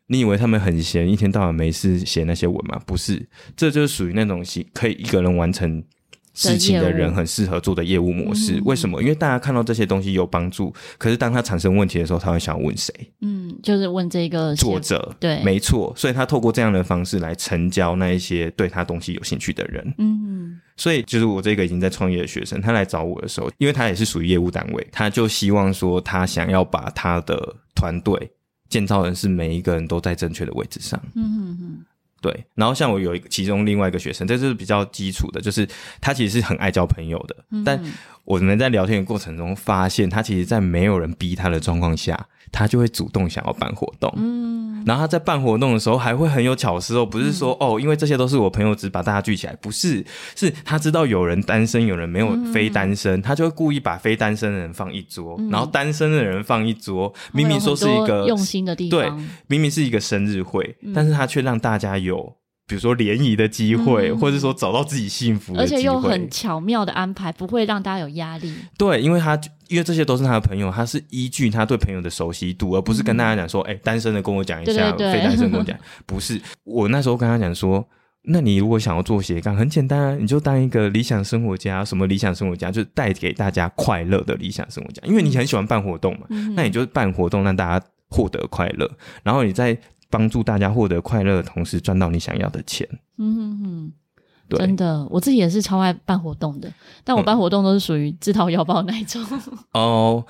[0.08, 2.80] 你以为他们很闲，一天到晚没事写那些文吗？
[2.84, 4.42] 不是，这就是属于那种
[4.72, 5.84] 可以一个人完成
[6.32, 8.60] 事情的人，很适合做的业务模式。
[8.64, 9.02] 为什么？
[9.02, 12.92] 因为大家看到这些东西有帮助，可是当他产生问题的时候，他会想要问谁？
[13.20, 15.14] 嗯，就是问这个作者。
[15.20, 15.92] 对，没错。
[15.94, 19.94] 所以他透过这样的方式来成交那一些对他东西有兴趣的人。
[19.98, 28.30] 嗯，所以就是我这个已经在创业的学生，他来找我的时候，因为他也是属于业务单位，他就希望说他想要把他的团队。
[28.68, 31.00] 建造人是每一个人都在正确的位置上。
[31.14, 31.84] 嗯嗯嗯，
[32.20, 32.44] 对。
[32.54, 35.68] 然后像我有一个，其中另外一个学生，这就是比较基础的，就是
[36.00, 37.82] 他其实是很爱交朋友的，嗯、但
[38.28, 42.26] 我们在聊天的过程中发现，他其实，在没有人逼他的状况下。
[42.50, 50.02] 他就会主动想要办活动，嗯，然后他在办活动的时候还会很有巧思哦，不是说、嗯、哦，因为这些都是我朋友，只把大家聚起来，不是，
[50.34, 59.12] 是他知道有人单身，有人没有非单身，嗯、他就会故意把非单身的人放一桌，嗯、然后单身的人放一桌，明明说是一个用心的地方，对，
[59.46, 62.34] 明明是一个生日会，嗯、但是他却让大家有。
[62.68, 68.54] 比如说联谊的机会，嗯、或者说找到自己幸福而且又很巧妙的安排，不会让大家有压力。
[68.76, 75.74] 对，因为他因为这些都是他的朋友，他是依据他对朋友的熟悉度，而不是跟大家讲说，哎、嗯欸，单身的跟我讲一下，对对对，非单身跟我讲。
[76.04, 77.82] 不是，我那时候跟他讲说，
[78.24, 81.82] 那你如果想要做斜杠，很简单啊，你就当一个理想生活家。
[81.82, 82.70] 什么理想生活家？
[82.70, 85.00] 就是带给大家快乐的理想生活家。
[85.06, 88.90] 因为你很喜欢办活动嘛，嗯、那你就办活动让大家获得快乐，
[89.22, 89.78] 然后你再。
[90.10, 92.88] 帮助大家获得快乐的同时，赚到你想要的钱。
[93.18, 93.92] 嗯哼哼，
[94.48, 96.72] 对，真的，我自己也是超爱办活动的，
[97.04, 99.22] 但我办活动都是属于自掏腰包那一种。
[99.30, 99.42] 嗯、
[99.74, 100.24] 哦，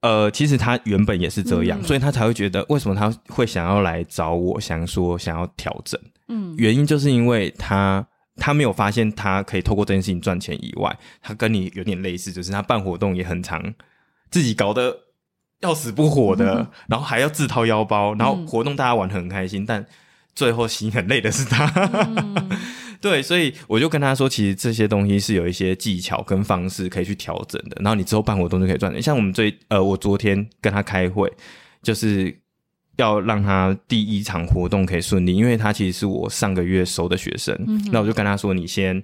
[0.00, 6.00] 呃，其实他原本也是这样，嗯、所以他才会觉得为什么他会想要来找我，想说想要调整。
[6.28, 13.74] 嗯，原因就是因为他他没有发现他可以透过这件事情赚钱以外，他跟你有点类似，就是他办活动也很常
[14.30, 14.96] 自己搞得。
[15.62, 19.86] 要死不活的，嗯、然后还要自掏腰包，然后活动大家玩的很开心，嗯、但
[20.34, 21.66] 最后心很累的是他。
[21.76, 22.50] 嗯、
[23.00, 27.76] 对，所以我就跟他说，其实这些东西是有一些技巧跟方式可以去调整的。
[27.80, 29.00] 然后你之后办活动就可以赚钱。
[29.00, 31.32] 像我们最呃，我昨天跟他开会，
[31.82, 32.36] 就是
[32.96, 37.56] 要让他第一场活动可以顺利，因为他其实是我上个月收的学生。
[37.68, 39.02] 嗯、那我就跟他说，你先。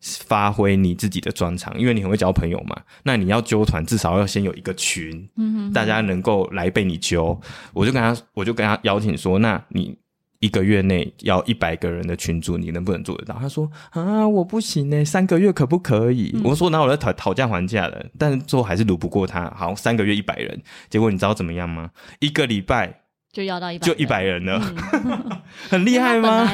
[0.00, 2.76] 发挥你自己的专长，因为你很会交朋友嘛。
[3.02, 7.40] 那你要揪团，至少要先有一个群，嗯哼哼，大家能够来被你揪。
[7.72, 9.96] 我就跟他，我就跟他邀请说，那你
[10.40, 13.36] 一个月内要一百个人的群主，你能不能做得到？
[13.40, 16.30] 他说啊，我不行呢，三个月可不可以？
[16.34, 19.50] 嗯、我说那我在讨讨价还价的，但是最后还是撸不过他。
[19.56, 21.90] 好，三个月一百人，结果你知道怎么样吗？
[22.20, 23.00] 一个礼拜
[23.32, 26.46] 就要到一百，就一百人了，嗯、 很厉害吗？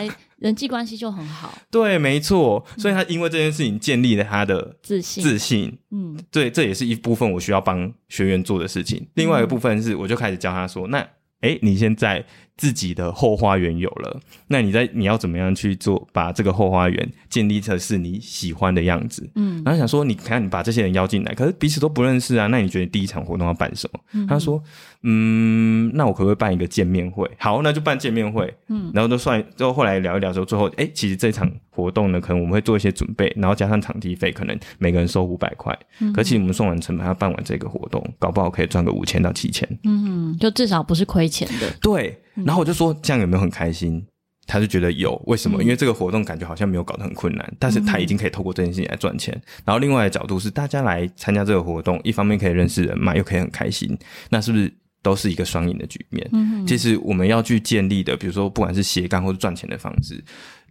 [0.43, 9.07] 人际关系就很好，对，没错，所以他因为这件事情建立了他的自信，自信，嗯，对，这也是一部分我需要帮学员做的事情。
[9.15, 11.09] 另外一个部分是，我就开始教他说，那。
[11.43, 12.25] 哎，你现在
[12.57, 19.29] 自己的后花园有了，那你在你要怎么样去做，把这个后花园建立成是你喜欢的样子？
[19.35, 24.01] 嗯，然后想说，你看你把这些人邀进来，可是彼此都不认识啊，那你觉得第一场活动要办什么？
[24.13, 24.63] 嗯、他说，
[25.03, 27.29] 嗯，那我可不可以办一个见面会？
[27.39, 28.55] 好，那就办见面会。
[28.69, 35.77] 嗯，然后都算，之后后来聊一聊之后，最后，哎，其实这场活动呢，可能我们会做一些准备，然后加上场地费，可能每个人收五百块。
[35.99, 39.69] 嗯哼，可其实我们算完成本，要办完这个活动，搞不好可以赚个五千到七千。
[39.83, 41.33] 嗯，就至少不是亏。
[41.33, 44.05] 钱的对，然后我就说这样有没有很开心？
[44.45, 45.63] 他就觉得有，为什么？
[45.63, 49.33] 嗯、因为这个活动感觉好像没有搞得很困难，但是他已经可以透过这件事情来赚钱。
[49.35, 53.97] 嗯、然后另外的角度是，大家来参加这个活动，一方面可以认识人嘛，又可以很开心，
[54.31, 56.29] 那是不是都是一个双赢的局面？
[56.33, 60.23] 嗯，其实我们要去建立的，比如说不管是斜杠或者赚钱的方式，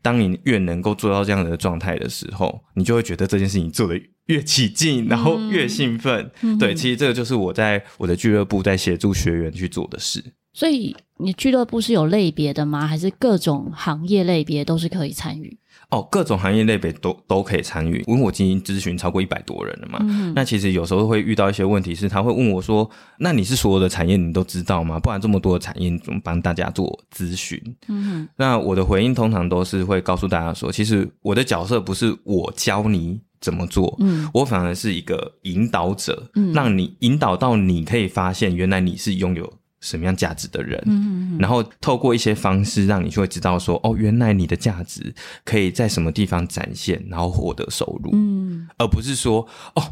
[0.02, 6.30] 当你越能够做到这样的状态的时候，你就会觉得这件事情做得越起劲，然后越兴奋。
[6.42, 10.22] 嗯、对，其实这个就是我在我的俱乐部在协助学员去做的事。
[10.54, 12.86] 所以你俱乐部是有类别的吗？
[12.86, 15.58] 还是各种行业类别都是可以参与？
[15.90, 20.00] 哦，各种行业类别都都可以参与，因为我经营咨询超过一百多人了嘛。
[20.02, 24.98] 嗯、那其实有时候会遇到一些问题，是他会问我说：“那你是所有的产业你都知道吗？
[25.00, 45.14] 不然这么多的产业，你怎么帮大家做咨询？”嗯，那我的回应通常都是会告诉大家说：“其实我的角色不是我教你怎么做，嗯，我反而是一个引导者，嗯，让你引导到你可以发现，原来你是拥有。”什么样价值的人，嗯，然后透过一些方式让你就会知道说，哦，原来你的价值
[45.44, 49.92] 可以在什么地方展现，然后获得收入，嗯，而不是说，哦，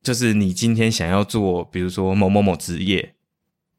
[0.00, 3.16] 就是你今天想要做，比如说某某某职业，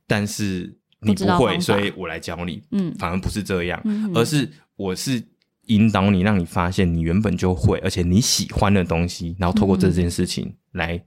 [0.05, 5.23] 但是你不会，不所以我来教你，嗯，反而不是这样，嗯，而是我是
[5.67, 11.01] 引导你，让你发现你原本就会，而且你喜欢的东西，然后透过这件事情来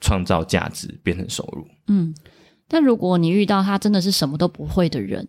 [0.00, 2.12] 创造价值，变成收入，嗯。
[2.68, 5.28] 但如果你遇到他真的是什么都不会的人，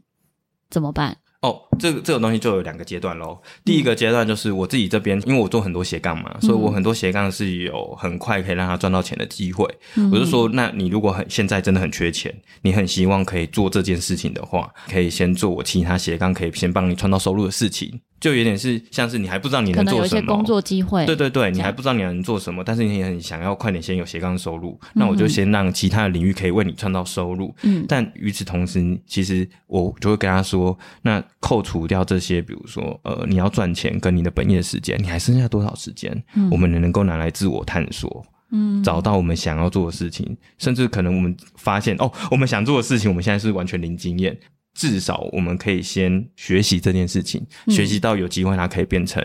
[0.69, 1.17] 怎么办？
[1.41, 3.41] 哦，这个这个东西就有两个阶段喽。
[3.63, 9.65] 第一个阶段就是我自己这边，因为我做很多斜杠嘛，所以我很多斜杠是有很快可以让他赚到钱的机会。
[9.95, 18.01] 嗯、我就说，那你如果很现在真的很缺钱，你很希望可以做这件事情的话，可以先做我其他斜杠可以先帮你创造收入的事情。
[18.19, 21.05] 就有点是像是你还不知道你能做什么，可能有一些工作机会。
[21.05, 27.53] 对对对，你还不知道你能做什么，但是你也很想要快点先有斜杠收入，那我就先让其他的领域可以为你创造收入。
[27.63, 36.23] 嗯，但与此同时，其实我就会跟他说，那扣除掉这些，比如说呃，你要赚钱跟你的本业时间，你还剩下多少时间？
[36.35, 44.37] 嗯，我们能够拿来自我探索，嗯，找到我们想要做的事情，甚至可能我们发现哦，我们想做的事情，我们现在是完全零经验。
[44.79, 49.21] 至少我们可以先学习这件事情，嗯、学习到有机会它可以变成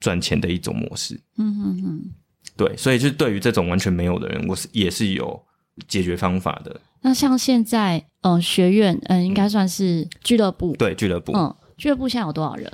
[0.00, 1.14] 赚钱的一种模式。
[1.36, 2.10] 嗯嗯嗯，
[2.56, 5.38] 对，所以就对于这种完全没有的人，我是也是有
[5.86, 6.80] 解决方法的。
[7.02, 10.74] 那像现在，嗯、呃，学院，嗯、呃，应该算是俱乐部。
[10.76, 11.32] 对，俱乐部。
[11.36, 12.72] 嗯，俱乐部现在有多少人？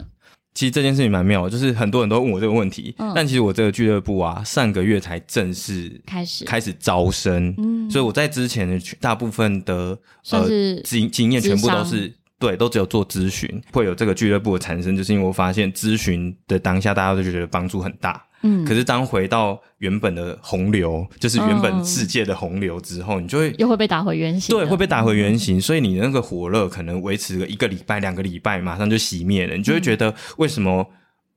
[0.55, 6.45] 其实这件事情蛮妙，就是很多人都问我这个问题，嗯、但其实我这个俱乐部啊，上个月才正式开始。
[6.45, 9.99] 开始招生，嗯，所以我在之前的大部分的
[10.31, 10.49] 呃
[10.85, 18.23] 经经验全部都是对，都只有做咨询，会有这个俱乐部的产生，就是因为我发现咨询的当下，大家都觉得帮助很大。
[18.47, 24.55] 嗯，可是当回到原本的洪流，就是原本世界的洪流之后，嗯、你就会又会被打回原形。
[24.55, 29.57] 对，会被打回原形，所以你那个火热可能维持个一个礼拜、两个礼拜，马上就熄灭了。
[29.57, 30.87] 你就会觉得，为什么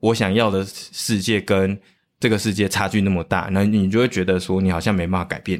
[0.00, 1.78] 我想要的世界跟
[2.20, 3.48] 这个世界差距那么大？
[3.52, 5.58] 那你就会觉得说，你好像没办法改变。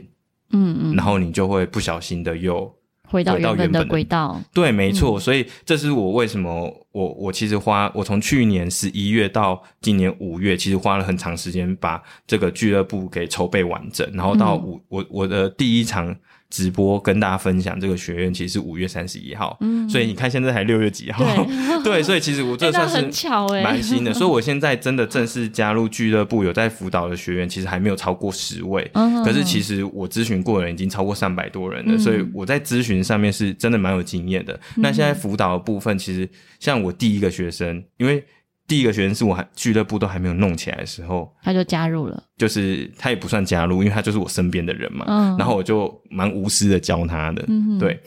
[0.52, 2.77] 嗯嗯，然后你就会不小心的又。
[3.08, 16.14] 回到原本的轨道，对，没错，嗯、所以这是我为什么我我其实花我从去年十一月到今年五月，其实花了很长时间把这个俱乐部给筹备完整，然后到五、嗯、我我的第一场。
[16.50, 34.54] 直播跟大家分享这个学院，其实是五月三十一号，嗯，所以你看现在才六月几号，对， 对，所以其实我这算是 很巧诶，蛮新的，所以我现在真的正式加入俱乐部，有在辅导的学员，其实还没有超过十位，嗯，可是其实我咨询过的人已经超过三百多人了，嗯，所以我在咨询上面是真的蛮有经验的。
[34.76, 38.24] 嗯，那现在辅导的部分，其实像我第一个学生，因为。
[38.68, 42.22] 第一个学生是我还俱乐部都还没有弄起来的时候，他就加入了。
[42.36, 45.06] 就是他也不算加入，因为他就是我身边的人嘛。
[45.08, 45.36] 嗯。
[45.38, 47.98] 然后我就蛮无私的教他的，嗯，对。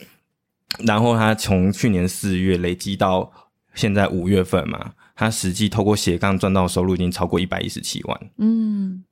[0.86, 3.30] 然后他从去年四月累积到
[3.74, 8.20] 现在五月份嘛，他实际透过斜杠赚到收入已经超过一百一十七万。
[8.38, 9.04] 嗯，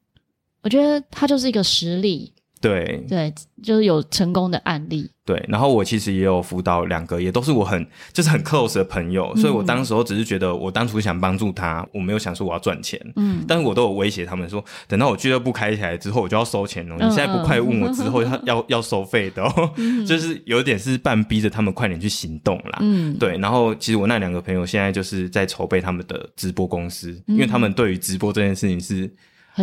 [0.62, 2.32] 我觉得他就是一个实例。
[2.60, 5.10] 对对，就是有成功的案例。
[5.30, 13.00] 对，然后我其实也有辅导两个，也都是我很就是很 close 的朋友，嗯、所以我当时候只是觉得，我当初想帮助他，我没有想说我要赚钱。
[13.14, 16.96] 嗯，但是我都有威胁他们说，等到我俱乐部开起来之后，我就要收钱哦。
[16.98, 22.78] 嗯、你现在不快问我之后要要要收费的哦，嗯、 就是有点是半逼着他们快点去行动啦。
[22.80, 23.38] 嗯，对。
[23.38, 29.08] 然后其实我那两个朋友现在就是在筹备他们的直播公司，嗯、因为他们对于直播这件事情是。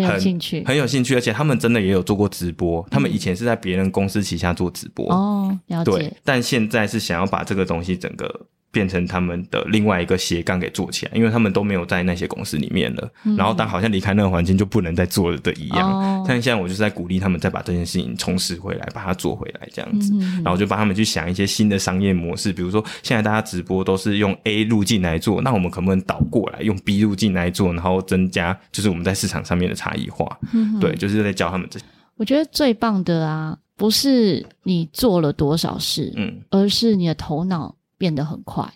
[0.03, 2.81] 很有兴趣，很有兴趣，而且他们真的也有做过直播。
[2.81, 5.91] 嗯、他们以前是在别人公司旗下做直播哦，了解。
[5.91, 8.47] 对，但现在是想要把这个东西整个。
[8.77, 13.11] 变成他们的另外一个斜杠给做起来，因为他们都没有在那些公司里面了。
[13.23, 15.91] 嗯、然后当好像离开那个环境就不能再做了的一样。
[15.91, 20.13] 哦、但现在我就是在鼓励他们再把这件事情重拾回来，把它做回来这样子。
[20.13, 30.37] 嗯、然后就帮他们去想一些新的商业模式，比如说现在大家直播都是用 A 路径来做，那我们可不可以倒过来用 B 路径来做，然后增加就是我们在市场上面的差异化？
[30.53, 31.85] 嗯、对，就是在教他们这些。
[32.17, 38.71] 我觉得最棒的啊，不是你做了多少事，嗯，而是你的头脑变得很快。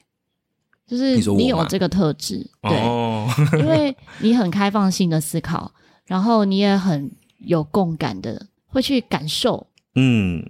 [0.87, 5.71] 就是你有这个特质，对，哦、因为你很开放性的思考，
[6.05, 10.43] 然后你也很有共感的，会去感受，嗯，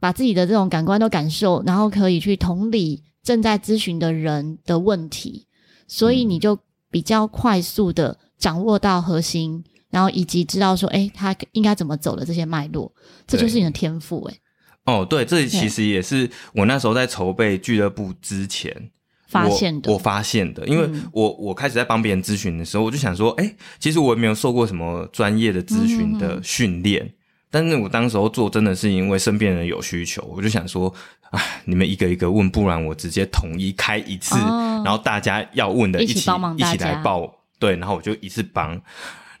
[0.00, 5.46] 把自己的这种感官都感受，然后可以去同理正在咨询的人的问题，
[5.86, 6.58] 所以你就
[6.90, 12.92] 比较快速的掌握到核心，然后以及知道说，诶，他应该怎么走的这些脉络，
[13.28, 14.40] 这就是你的天赋，诶。
[14.84, 18.90] 哦，对，这其实也是我那时候在筹备俱乐部之前。
[19.26, 27.12] 发现的，我发现的，因为我我开始在帮别人咨询的时候，我就想说，哎，其实我也没有受过什么专业的咨询的训练，
[27.50, 30.92] 但是我当时候做真的是因为身边人有需求，我就想说，
[31.30, 37.28] 啊，你们一个一个问，不然我直接统一开一次，哦、然后大家要问的一起一起，一起来报，
[37.58, 38.80] 对，然后我就一次帮。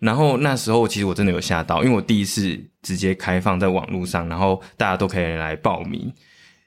[0.00, 6.12] 然后那时候其实我真的有吓到，因为我第一次直接开放在网络上，然后大家都可以来报名，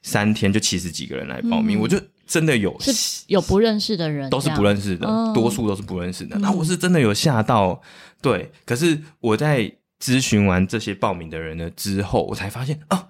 [0.02, 6.38] 三天就七十几个人来报名，嗯、我就真的有是有不认识的人，都是不认识的，哦、多数都是不认识的。
[6.40, 7.80] 那我是真的有吓到，
[8.22, 8.52] 对。
[8.66, 13.08] 可是我在咨询完这些报名的人呢之后，我才发现啊，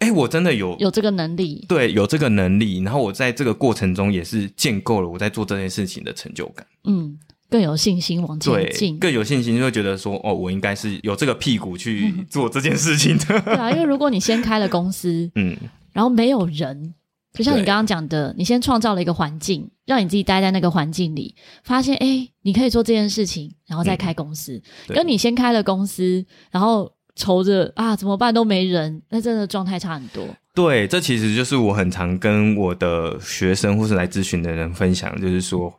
[0.00, 2.82] 哎，我真的有有这个能力，对，有这个能力。
[2.82, 7.16] 然后我在这个过程中也是建构了我在做这件事情的成就感，嗯。
[7.50, 13.24] 更有信心往前进，更有信心就会觉得说，哦，我应该是有这个屁股去 做这件事情的。
[13.30, 15.56] 嗯、对啊，因为如果你先开了公司， 嗯，
[15.92, 16.94] 然后没有人，
[17.32, 21.34] 就像你刚刚讲的，你先创造了一个环境，让你自己待在那个环境里，
[21.64, 24.62] 发现哎，你可以做这件事情，然后再开公司。
[24.88, 30.24] 嗯、跟你先开了公司，然后愁着啊怎么办都没人，那真的状态差很多。
[30.54, 35.76] 对，这其实就是我很常跟我的学生或是来咨询的人分享，就是说。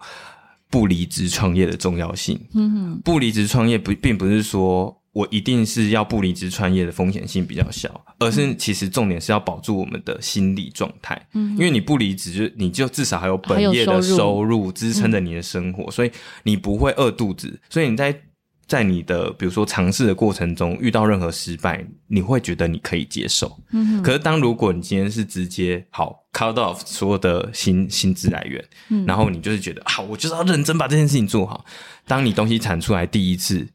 [0.71, 2.39] 不离职创业的重要性。
[2.55, 11.27] 嗯哼，不离职创业不并不是说我一定是要不离职创业的风险性比较小，而是其实重点是要保住我们的心理状态。
[11.33, 16.11] 嗯，因为你不离职，就你就至少还有本业的收入支撑着你的生活，所以
[16.43, 17.59] 你不会饿肚子。
[17.69, 18.19] 所以你在。
[18.71, 23.59] 在你的比如说尝试的过程中遇到任何失败，你会觉得你可以接受。
[23.71, 24.01] 嗯哼。
[24.01, 31.65] 可是当如果你今天是直接好 cut off 所有的薪薪资来源，嗯，然后你就是觉得好，我就是要认真把这件事情做好。
[32.07, 33.67] 当你东西产出来第一次，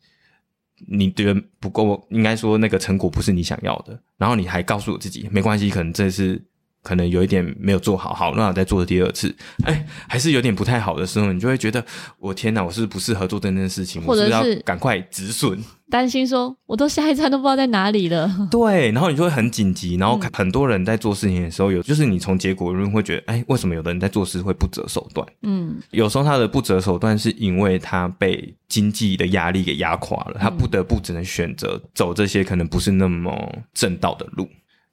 [0.89, 6.43] 你觉得不够，应该说那个成果不是你想要的，然后你还告诉我自己没关系，可能这是。
[6.87, 9.35] 可能有一点没有做好，好，那我再做第二次，
[9.65, 11.85] 哎，还是有点不太好的时候，你就会觉得，
[12.21, 15.59] 我天哪，我是不适合做这件事情，或者是要赶快止损，
[15.91, 18.31] 担心说，我都下一餐都不知道在哪里了。
[18.53, 25.27] 对，然后你就会很紧急，然后很多人在做事情的时候，有就是你从结果论会觉得，哎，为什么有的人在做事会不择手段？
[25.43, 34.49] 嗯，有时候他的不择手段是因为他被经济的压力给压垮了，他不得不只能选择走这些可能不是那么正道的路。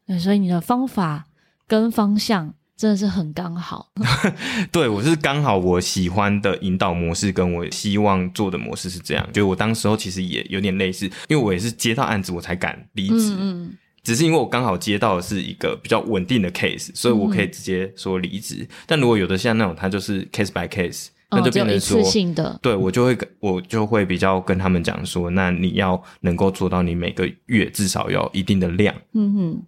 [0.07, 1.25] 对，所以你的方法。
[1.67, 3.91] 跟方向真的是很刚好，
[4.71, 9.29] 对，我是刚好我喜欢的引导模式，跟我希望做的模式是这样。
[9.31, 18.57] 就我当时候其实也有点类似，因为我也是接到案子我才敢离职，嗯嗯，只是因为我刚好接到的是一个比较稳定的 case，所以我可以直接说离职。
[18.61, 29.63] 嗯、但如果有的像那种他就是 case by case，那就变成说，一次性的，对，我就会我就会比较跟他们讲说，那你要能够做到你每个月至少要一定的量，嗯哼。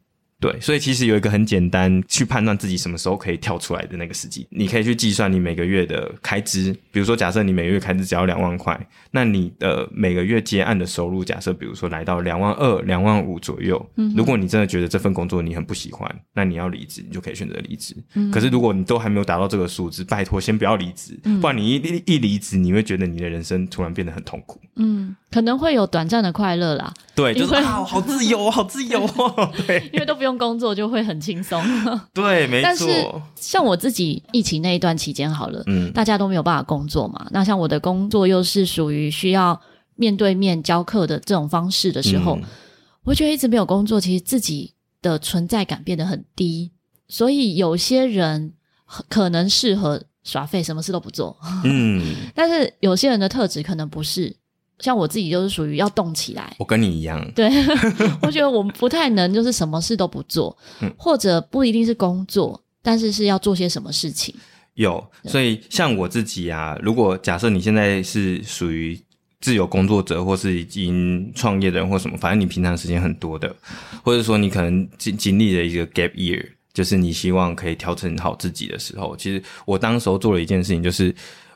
[0.45, 6.71] 对，所以其实有一个很简单去判断自己什么时候可以跳出来的那个时机，你可以去计算你每个月的开支。
[6.91, 8.79] 比如说，假设你每个月开支只要两万块，
[9.09, 13.83] 那你的每个月接案的收入，假设比如说来到两万二、两万五左右。
[13.95, 14.13] 嗯。
[14.15, 17.95] 如果你真的觉得这份工作你很不喜欢，那你要离职，你就可以选择离职。
[18.13, 18.29] 嗯。
[18.29, 21.41] 可是如果你都还没有达到这个数字，拜托先不要离职，嗯。
[21.41, 24.61] 不然你一一离职，你会觉得你的人生突然变得很痛苦。
[24.75, 26.93] 嗯，可能会有短暂的快乐啦。
[27.15, 29.51] 对，就是啊，好自由，好自由哦。
[29.65, 30.34] 对，因为都不用。
[30.37, 31.63] 工作就会很轻松，
[32.13, 32.63] 对，没错。
[32.63, 33.05] 但是
[33.35, 37.27] 像我自己疫情那一段期间，好了，嗯，大家都没有办法工作嘛。
[37.31, 39.59] 那像我的工作又是属于需要
[39.95, 42.43] 面对面教课的这种方式的时候，嗯、
[43.03, 46.71] 我觉得一直没有工作，其实自己的存在感变得很低。
[47.07, 48.53] 所以有些人
[49.07, 54.35] 可能适合耍废，什么事都不做，嗯， 但是有些人的特质可能不是。
[54.79, 57.25] 像我自己就是属于要动起来，我跟你一样。
[57.33, 57.49] 对，
[58.21, 64.35] 我觉得我们不太能，就是什么事都不做，嗯、或者不一定是工作，但是是要做些什么事情。
[64.73, 68.99] 有，所以像我自己啊，如果假设你现在是属于
[69.39, 73.55] 自由工作者，或是已经创业的人，或什么，反正你平常时间很多的，
[74.03, 81.15] 或者说你可能经经历了一个 gap year，就是你希望可以调整好自己的时候，其实我当时候做了一件事情，就是。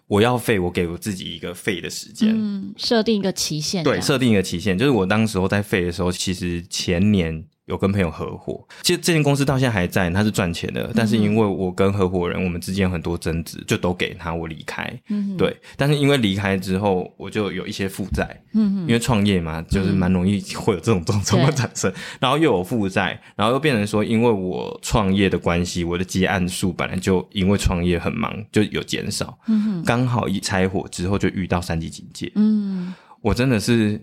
[0.09, 3.83] 我要废，我给我自己一个废的时间，嗯，设定一个期限。
[3.83, 7.45] 对，设定一个期限，就是我当时候在废的时候，其实前年。
[7.69, 10.91] 有跟朋友合伙，其实这间公司到现在还在，它是赚钱的。
[10.95, 14.91] 但是因为我跟合伙人，我们之间有很多争执，就都给他，我离开。
[15.09, 15.55] 嗯，对。
[15.77, 18.27] 但是因为离开之后，我就有一些负债。
[18.53, 21.93] 嗯哼，因为创业嘛，就是蛮容易会有这种状况 产生。
[22.19, 29.37] 然后又有负债，然后又变成说，因为我创业的关系，我的接案数本来就因为创业很忙，就有减少。
[29.47, 32.31] 嗯哼，刚好一拆伙之后，就遇到三级警戒。
[32.33, 34.01] 嗯，我真的是。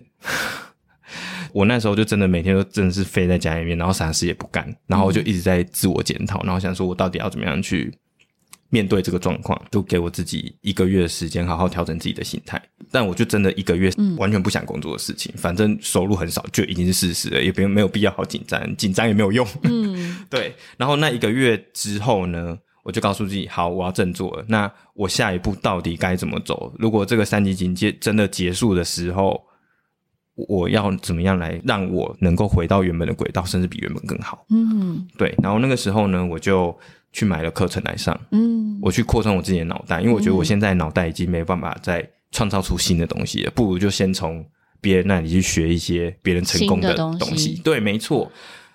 [1.57, 7.91] 我那时候就真的每天都真的是废在家里面，然后啥事也不干，然后我就一直在自我检讨，然后想说我到底要怎么样去
[8.69, 12.61] 面对这个状况，就给我自己一个月的时间，好好调整自己的心态。
[12.91, 19.43] 但我就真的一个月完全不想工作的事情，嗯、反正收入很少，就已经是事实了，也不用没有必要好紧张，紧张也没有用。
[19.63, 20.53] 嗯， 对。
[20.77, 24.45] 然后那一个月之后呢，我就告诉自己，好，我要振作了。
[24.47, 26.71] 那我下一步到底该怎么走？
[26.77, 29.43] 如果这个三级警戒真的结束的时候，
[30.47, 34.45] 我要怎么样来让我能够回到原本的轨道，甚至比原本更好？
[34.49, 35.35] 嗯，对。
[35.41, 36.77] 然后那个时候呢，我就。
[37.13, 44.45] 去买了课程来上，嗯，我去扩充我自己的脑袋，因为我觉得我现在脑袋已经没办法再创造出新的东西了，不如就先从
[44.81, 47.19] 别人那里去学一些别人成功的东西。
[47.19, 48.29] 东西对，没错。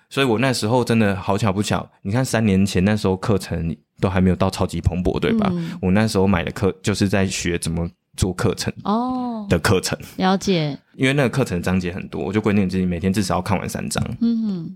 [0.09, 5.47] 所以我那时候真的好巧不巧，你看三年前那时候课程都还没有到超级蓬勃，对吧？
[5.53, 10.77] 嗯、我那时候买的课就是在学怎么做课程哦的课程，了解。
[10.95, 14.03] 因为那个课程章节很多，我就规定自己每天至少要看完三章。
[14.21, 14.75] 嗯。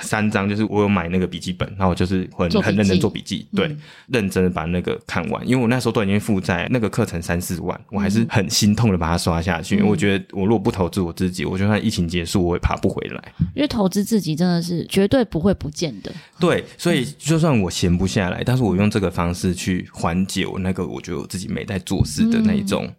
[0.00, 5.44] 三章就是我有买那个笔记本，然后我就是很很认真做笔记，对，嗯、认真的把那个看完。
[5.44, 9.74] 因为我那时候都已经负债那个课程三四万，我还是很心痛的把它刷下去。
[9.74, 13.34] 嗯、因为我觉得我如果不投资我自己，我就算疫情结束，我也爬不回来。
[13.56, 16.12] 因为投资自己真的是绝对不会不见的。
[16.38, 22.84] 对，所以就算我闲不下来，但是我用这个方式去缓解我那个我觉得我自己没在做事的那一种。
[22.84, 22.94] 嗯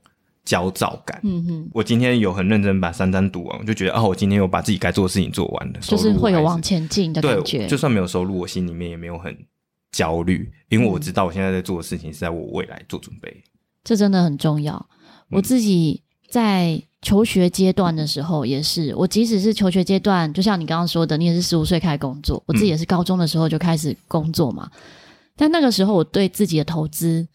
[0.46, 1.20] 焦躁感。
[1.24, 7.68] 嗯哼，我今天有很认真把三章读完，我就觉得哦，我今天有把自己该做的事情做完了，就是会有往前进的感觉。
[7.68, 9.38] 就算没有收入，我心里面也没有很
[9.92, 13.44] 焦虑，因为我知道我现在在做的事情是在我未来做准备。
[13.84, 14.84] 这真的很重要。
[15.30, 24.70] 我自己在求学阶段的时候也是，我即使是求学阶段，就像你刚刚说的，你也是十五岁开始工作，我自己也是高中的时候就开始工作嘛。
[24.74, 24.80] 嗯、
[25.36, 27.28] 但那个时候，我对自己的投资。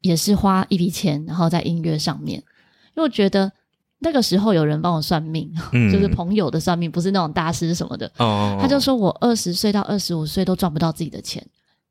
[0.00, 3.50] 也是花一笔钱，然后在音乐上面，因为我觉得
[3.98, 8.10] 那个时候有人帮我算命，嗯、 就是朋友的算命，不是那种大师什么的。
[8.18, 11.46] 哦，他就说我二十岁到二十五岁都赚不到自己的钱，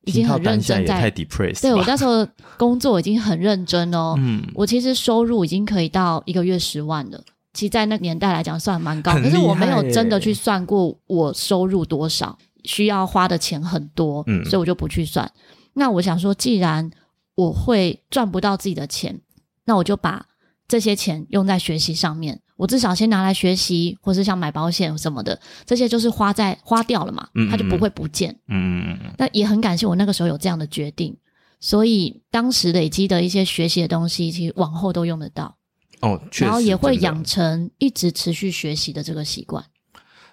[0.06, 1.00] 已经很认真在。
[1.00, 1.62] 太 depressed。
[1.62, 4.16] 对，我那时候工作已经很认真哦。
[4.18, 15.32] 嗯，我其实收入已经可以到一个月十万了，其实在那个年代来讲算蛮高，可是我没有真的去算过我收入多少，需要花的钱很多，嗯，所以我就不去算。
[15.74, 16.90] 那我想说，既然
[17.40, 19.22] 我会赚不到自己的钱，
[19.64, 20.26] 那我就把
[20.68, 22.42] 这些钱用在学习上面。
[22.58, 28.38] 我至少先拿来学习，或是像买保险什么的，这些就是花在花掉了嘛，它就不会不见。
[28.50, 29.14] 嗯嗯嗯。
[29.18, 31.16] 那也很感谢我那个时候有这样的决定，
[31.62, 35.56] 所以当时累积的一些学习的东西，其实往后都用得到。
[36.02, 36.44] 哦，确实。
[36.44, 39.64] 然后也会养成一直持续学习的这个习惯。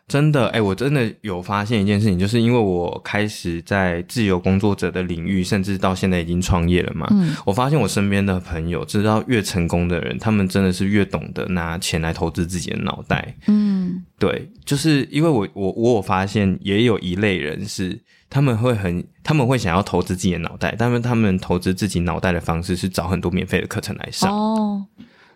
[0.08, 7.08] 真的，哎、欸，我真的有发现一件事情，就是因为我开始在自由工作者的领域，甚至到现在已经创业了嘛。
[7.10, 13.36] 嗯，我发现我身边的朋友，知道越成功的人，他们真的是越懂得拿钱来投资自己的脑袋。
[13.48, 18.00] 嗯，对，就是因为我我我有发现，也有一类人是
[18.30, 24.32] 他们会很他们会想要投资自己的脑袋，但是他们投资自己脑袋的方式是找很多免费的课程来上。
[24.32, 24.86] 哦，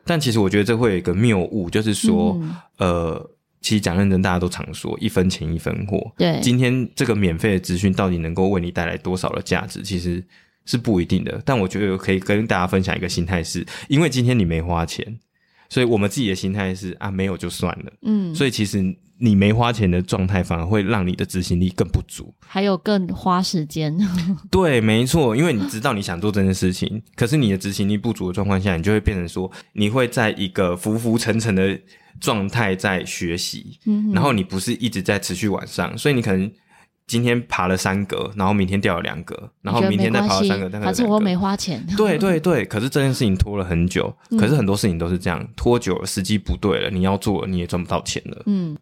[0.05, 2.39] 但其实我觉得这会有一个谬误，就是说，
[2.79, 3.31] 嗯、呃。
[3.61, 6.13] 其实讲认真，大家都常说一分钱一分货。
[6.17, 10.25] 对，今天这个免费的资讯到底能够为你带来多少的价值，其实
[10.65, 11.41] 是不一定的。
[11.45, 15.19] 但我觉得可以跟大家分享一个心态是，因为今天你没花钱，
[15.69, 17.93] 所以我们自己的心态是啊，没有就算了。
[18.03, 18.83] 嗯，所以其实
[19.21, 23.97] 你没花钱的状态，反而会让你的执行力更不足，还有更花时间。
[24.51, 31.79] 对，没错，因为你知道你想做这件事情，可是你的执行力不足的状况下，你就会变成说，你会在一个浮浮沉沉的。
[32.21, 36.53] 状态在学习，嗯、然后你不是一直在持续往上，所以你可能
[37.07, 41.83] 今天爬了三格，然后明天掉了两格，然后明天再爬了三格，但是我又没花钱。
[41.97, 48.43] 对对对，可是这件事情拖了很久，嗯、可是很多事情都是这样，拖久了时机不对了，你要做了你也赚不到钱了。
[48.45, 48.77] 嗯。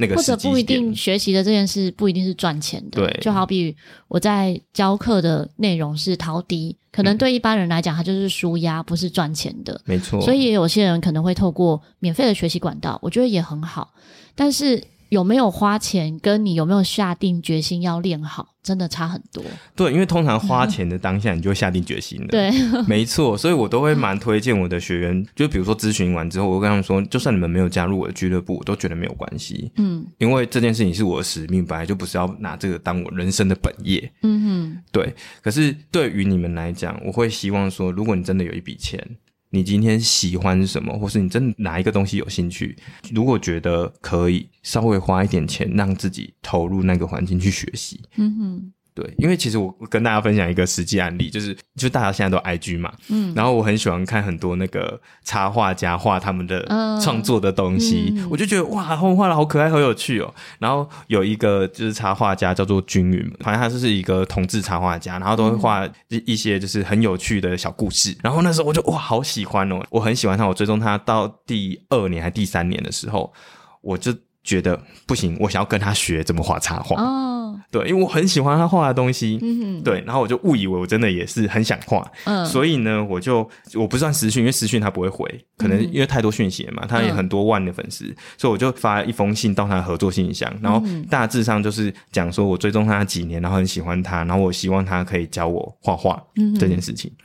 [0.00, 3.76] 那个或者不一定学习的这件事不一定是赚钱的，对，就好比
[4.08, 10.20] 我在教课的内容是陶笛，可能对一般人来讲，它就是舒压，不是赚钱的，没错。
[10.20, 13.92] 所以也有些人可能会透过免费的学习管道，我觉得也很好，
[14.34, 14.82] 但是。
[15.10, 19.42] 有没有花钱，跟你有没有下定决心要练好，真的差很多。
[19.74, 22.28] 对，因为通常花钱的当下，你就会下定决心了。
[22.28, 22.50] 对，
[22.86, 29.72] 没错，所以我都会蛮推荐我的学员，就比如说咨询完之后，我会跟他们说，就算你们没有加入我的俱乐部，我都觉得没有关系。
[29.76, 34.10] 嗯，因为这件事情是我的使命，本来就不是要拿这个当我人生的本业。
[34.22, 35.14] 嗯哼，对。
[35.42, 39.04] 可是对于你们来讲，我会希望说，如果你真的有一笔钱。
[39.50, 42.76] 你今天喜欢什么，或是你真的哪一个东西有兴趣？
[43.12, 48.00] 如果觉得可以，稍微花一点钱，让自己投入那个环境去学习。
[48.16, 56.62] 嗯哼，对，因为其实我跟大家分享一个实际案例，就是就大家现在都 IG 嘛，嗯，然后我很喜欢看很多那个插画家画他们的
[57.02, 60.34] 创作的东西，嗯、我就觉得哇，他们画的好可爱，好有趣哦。
[60.58, 68.14] 然后有一个就是插画家叫做均匀，好像他就是一个同志插画家，然后都会画一些就是很有趣的小故事。
[68.22, 73.32] 然后那时候我就哇，好喜欢哦，我很喜欢他，我追踪他到第二年还第三年的时候，
[73.80, 74.12] 我就。
[74.42, 76.96] 觉得不行，我想要跟他学怎么画插画。
[76.96, 77.29] 哦，
[77.70, 79.38] 对，因为我很喜欢他画的东西。
[79.40, 82.04] 嗯，对，然后我就误以为我真的也是很想画。
[82.24, 96.20] 嗯，所以呢，我就我不算私讯，因为私讯他不会回，可能因为太多讯息了嘛，他也很多万的粉丝，嗯、所以我就发一封信到他的合作信箱，然后大致上就是讲说我追踪他几年，然后很喜欢他，然后我希望他可以教我画画
[96.58, 97.10] 这件事情。
[97.18, 97.24] 嗯、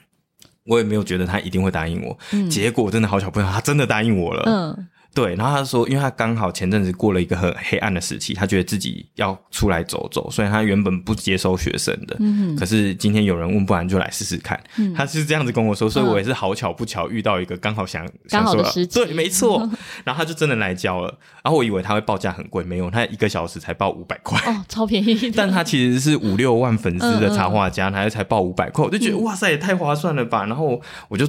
[0.68, 4.44] 我也没有觉得他一定会答应我，嗯、结果真的好巧不巧，他真的答应我了。
[4.46, 4.88] 嗯。
[5.16, 12.18] 对，然后他说，因为他刚好前阵子过了一个很黑暗的时期，他觉得自己要出来走走，所以他原本不接收学生的。
[12.20, 12.54] 嗯。
[12.58, 14.62] 可是今天有人问，不然就来试试看。
[14.78, 14.94] 嗯。
[14.94, 19.00] 他是这样子跟我说，所以我也是好巧不巧遇到一个刚好想刚好的时机。
[19.00, 19.60] 对，没错。
[20.04, 21.18] 然后他就真的来教了。
[21.42, 24.38] 然后我以为他会报价很贵，没有，他一个小时才报五百块。
[24.52, 25.32] 哦，超便宜。
[25.34, 30.46] 但他其实是五六万粉丝的插画家，他才报五百块，我就觉得哇塞，也太划算了吧。
[30.46, 31.26] 然后我就。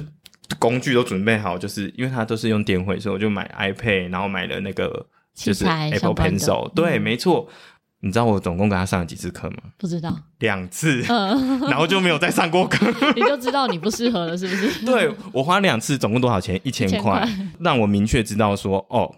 [0.59, 6.69] 工具都准备好，就是因为他都是用电绘，所以我就买 iPad，然后买了那个就是 Apple Pencil。
[6.73, 7.49] 对，没错。
[7.99, 9.57] 你知道我总共给他上了几次课吗？
[9.75, 11.01] 不知道，两次，
[11.67, 12.85] 然后就没有再上过课。
[13.17, 14.69] 你就知道你不适合了，是不是？
[14.85, 16.61] 对，我花两次，总共多少钱？
[16.63, 17.27] 一千块，
[17.59, 19.11] 让我明确知道说，哦，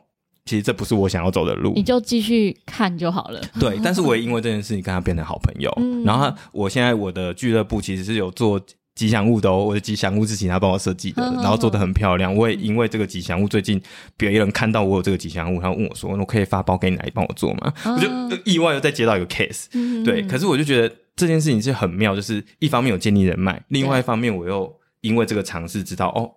[0.46, 1.74] 其实这不是我想要走的路。
[1.76, 3.42] 你就继续看就好了。
[3.60, 5.70] 对，但是我也因为这件事情跟他变成好朋友。
[6.06, 8.60] 然后，我现在我的俱乐部其实是有做。
[9.00, 12.36] 吉祥物的哦，我的吉祥物是请他帮我设计的，然后做的很漂亮。
[12.36, 13.82] 我也因为这个吉祥物，最近
[14.18, 18.10] 别人看到我有这个吉祥物，他问我说：“我可以发包给你来帮我做吗？”啊、我就
[18.43, 19.68] 意外又再接到一个 case，
[20.04, 20.22] 对。
[20.24, 26.30] 可是我就觉得这件事情是很妙，就是一方面有建立人脉，另外一方面我又因为这个尝试知道哦，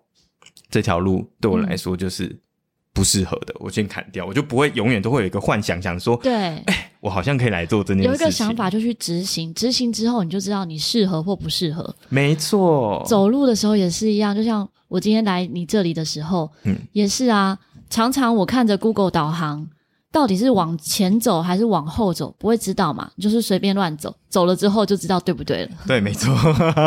[0.71, 2.27] 这条路对我来说就是。
[2.27, 2.39] 嗯
[2.95, 8.11] 不适合的，我先砍掉，我就不会永远都会有一个幻想，想说，对，哎，我好像可以来做这件事情。
[8.11, 11.95] 有一个想法就去执行，执行之后你就知道你适合或不适合。
[12.09, 17.59] 没错，走路的时候也是一样，就像我今天来你这里的时候，嗯，也是啊，
[17.91, 19.67] 常常我看着 Google 导航。
[20.13, 23.11] 到底是往前走还是往后走，不会知道嘛？
[23.19, 25.71] 就是随便乱走，走了之后就知道对不对了。
[25.87, 26.31] 对，没错，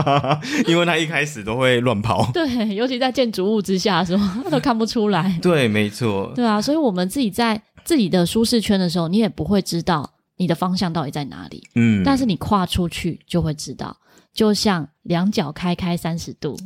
[0.67, 2.29] 因为他一开始都会乱跑。
[2.31, 5.39] 对，尤其在建筑物之下的时候， 都看不出来。
[5.41, 6.31] 对，没错。
[6.35, 11.63] 对啊，所以我们自己在自己的舒适圈的时候，你也不会知道你的方向到底在哪里。
[11.75, 13.95] 嗯，但是你跨出去就会知道，
[14.33, 16.57] 就像两脚开开三十度。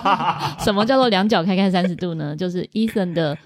[0.62, 2.36] 什么叫做两脚开开三十度呢？
[2.36, 3.38] 就是 Ethan 的。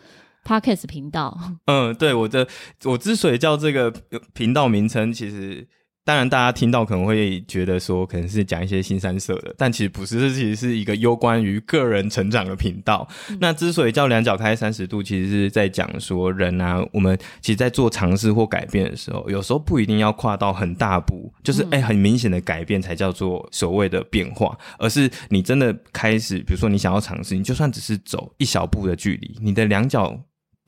[0.42, 2.48] Podcast 频道，嗯，对，我的
[2.84, 3.92] 我之所以叫这个
[4.32, 5.68] 频道名称，其实
[6.10, 13.06] 当然大家听到可能会觉得说，可能是讲一些新三色的，但其实不是，这其实是一个攸关于个人成长的频道。
[13.28, 30.20] 嗯、那之所以叫两脚开三十度，其实是在讲说人啊，我们其实在做尝试或改变的时候，有时候不一定要跨到很大步，就是哎、嗯欸、很明显的改变才叫做所谓的变化，而是你真的开始，比如说你想要尝试，你就算只是走一小步的距离，你的两脚。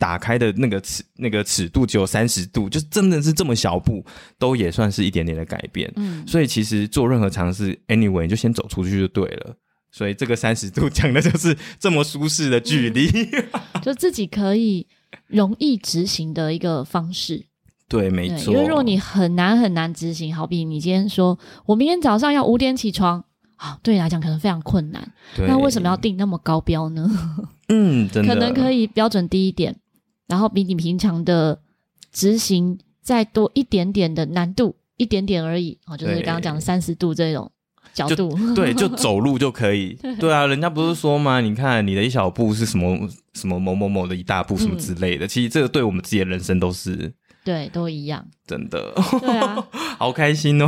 [0.03, 4.05] 打开的那个尺，那个尺度只有三十度，就真的是这么小步，
[4.37, 5.89] 都也算是一点点的改变。
[5.95, 9.55] 嗯，所以其实做任何尝试，anyway，你就先走出去就对了。
[9.93, 14.89] 所以这个三十度讲的就是这么舒适的距离，嗯，就自己可以
[15.29, 17.47] 容易执行的一个方式。
[17.87, 18.53] 对，没错。
[18.53, 23.25] 因为如果你很难很难执行，好比你今天说我明天早上要五点起床，
[23.55, 25.13] 啊，对你来讲可能非常困难。
[25.37, 27.09] 对那为什么要定那么高标呢？
[27.69, 28.35] 嗯，真的。
[28.35, 29.77] 可能可以标准低一点。
[30.33, 31.61] 然后比你平常的
[32.11, 37.53] 执行再多一点点的难度，一点点而已哦，就是刚刚讲的三十度这种
[37.93, 39.93] 角度，对，就走路就可以。
[40.19, 41.43] 对啊，人家不是说吗？
[41.43, 47.13] 你看你的一小步是什么什么某某某的一大步什么之类的，嗯、其实这个对我们自己的人生都是
[47.45, 48.95] 对，都一样，真的。
[49.21, 49.63] 对啊，
[50.01, 50.67] 好开心哦，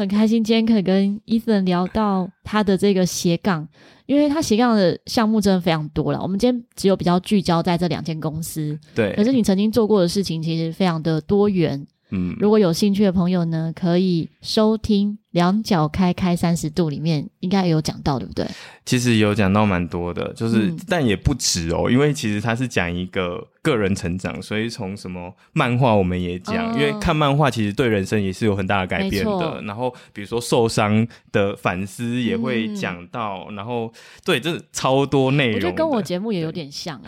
[0.00, 3.68] 很开心今天可以跟 Ethan 聊到他的这个斜杠。
[4.06, 8.76] 因为他斜杠的项目真的非常多了，我们今天只有比较聚焦在这两间公司。
[8.92, 11.86] 对，可是你曾经做过的事情其实非常的多元。
[12.10, 18.46] 嗯，如果有兴趣的朋友呢，可以收听《两脚开开三十度》里面应该有讲到，对不对？
[18.84, 29.62] 其实有讲到蛮多的，就是、嗯、但也不止哦，因为其实它是讲一个个人成长，所以从什么漫画我们也讲，哦、因为看漫画其实对人生也是有很大的改变的。
[29.62, 33.92] 然后比如说受伤的反思也会讲到，嗯、然后
[34.24, 37.00] 对，这超多内容，我觉得跟我节目也有点像，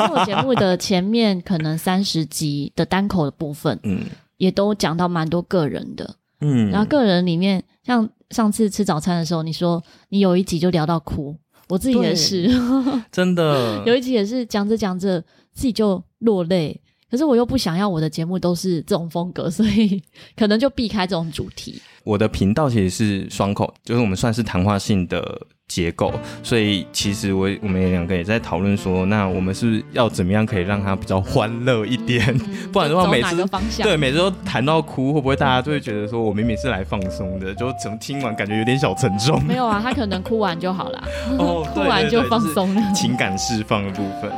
[0.00, 4.00] 因为我节目的前面可能三十集的单口的部分，嗯。
[4.40, 11.36] 也都讲到蛮多个人的，嗯，然后个人里面，像上次吃早餐的时候，你说你有一集就聊到哭，
[11.68, 12.48] 我自己也是，
[13.12, 13.82] 真的。
[13.84, 15.20] 有一集也是讲着讲着
[15.52, 16.80] 自己就落泪。
[17.10, 20.02] 可是我又不想要我的节目都是这种风格，所以
[20.36, 21.82] 可能就避开这种主题。
[22.04, 26.12] 我的频道其实是双口，就是我们算是谈话性的结构，
[26.42, 32.26] 所以其实我我们两个也在讨论说，那我们是要怎么样可以让他比较欢乐一点？
[32.28, 33.46] 嗯、 不然的话，每次
[33.80, 39.40] 对每次都谈到哭，会不会大家就会觉得说我明明是来放松的，就怎么听完感觉有点小沉重？
[39.44, 41.02] 没有啊，他可能哭完就好了，
[41.38, 44.30] 哦， 哭完就放松了，情感释放的部分。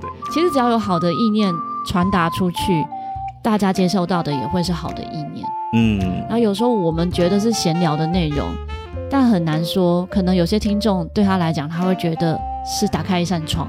[0.00, 1.52] 对，其实只要有好的意念。
[1.88, 2.84] 传达出去，
[3.44, 5.46] 大家接受到的也会是好的意念。
[5.72, 8.44] 嗯，然后有时候我们觉得是闲聊的内容，
[9.10, 13.68] 但很难说，可能有些听众对他来讲，他会觉得是打开一扇窗。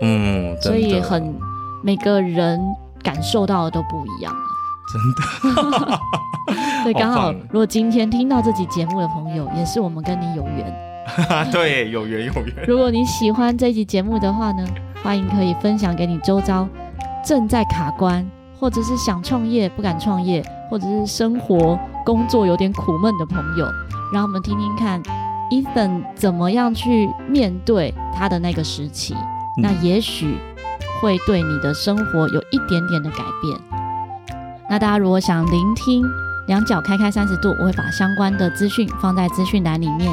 [0.00, 1.34] 嗯，所以很
[1.82, 2.60] 每个人
[3.02, 4.46] 感受到的都不一样啊。
[4.92, 5.98] 真的。
[6.82, 10.74] 所以刚好，如果今天听到这集节目的朋友，也是我们跟你有缘。
[11.50, 12.64] 对，有缘有缘。
[12.66, 14.64] 如果你喜欢这集节目的话呢，
[15.02, 16.68] 欢迎可以分享给你周遭。
[17.24, 23.66] 正在卡关，或者是想创业不敢创业，或者是生活工作有点苦闷的朋友，
[24.12, 25.02] 让我们听听看
[25.50, 30.36] ，Ethan 怎么样去面对他的那个时期，嗯、那也许
[31.00, 33.58] 会对你的生活有一点点的改变。
[34.68, 36.04] 那大家如果想聆听
[36.48, 40.10] 两脚开开三十度，我会把相关的资讯放在资讯栏里面。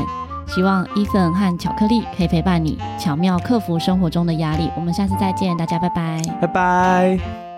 [0.48, 4.72] 希望 Ethan 和巧克力可以陪伴你，巧妙克服生活中的压力。
[4.76, 7.49] 我们下次再见，大家拜拜，拜拜。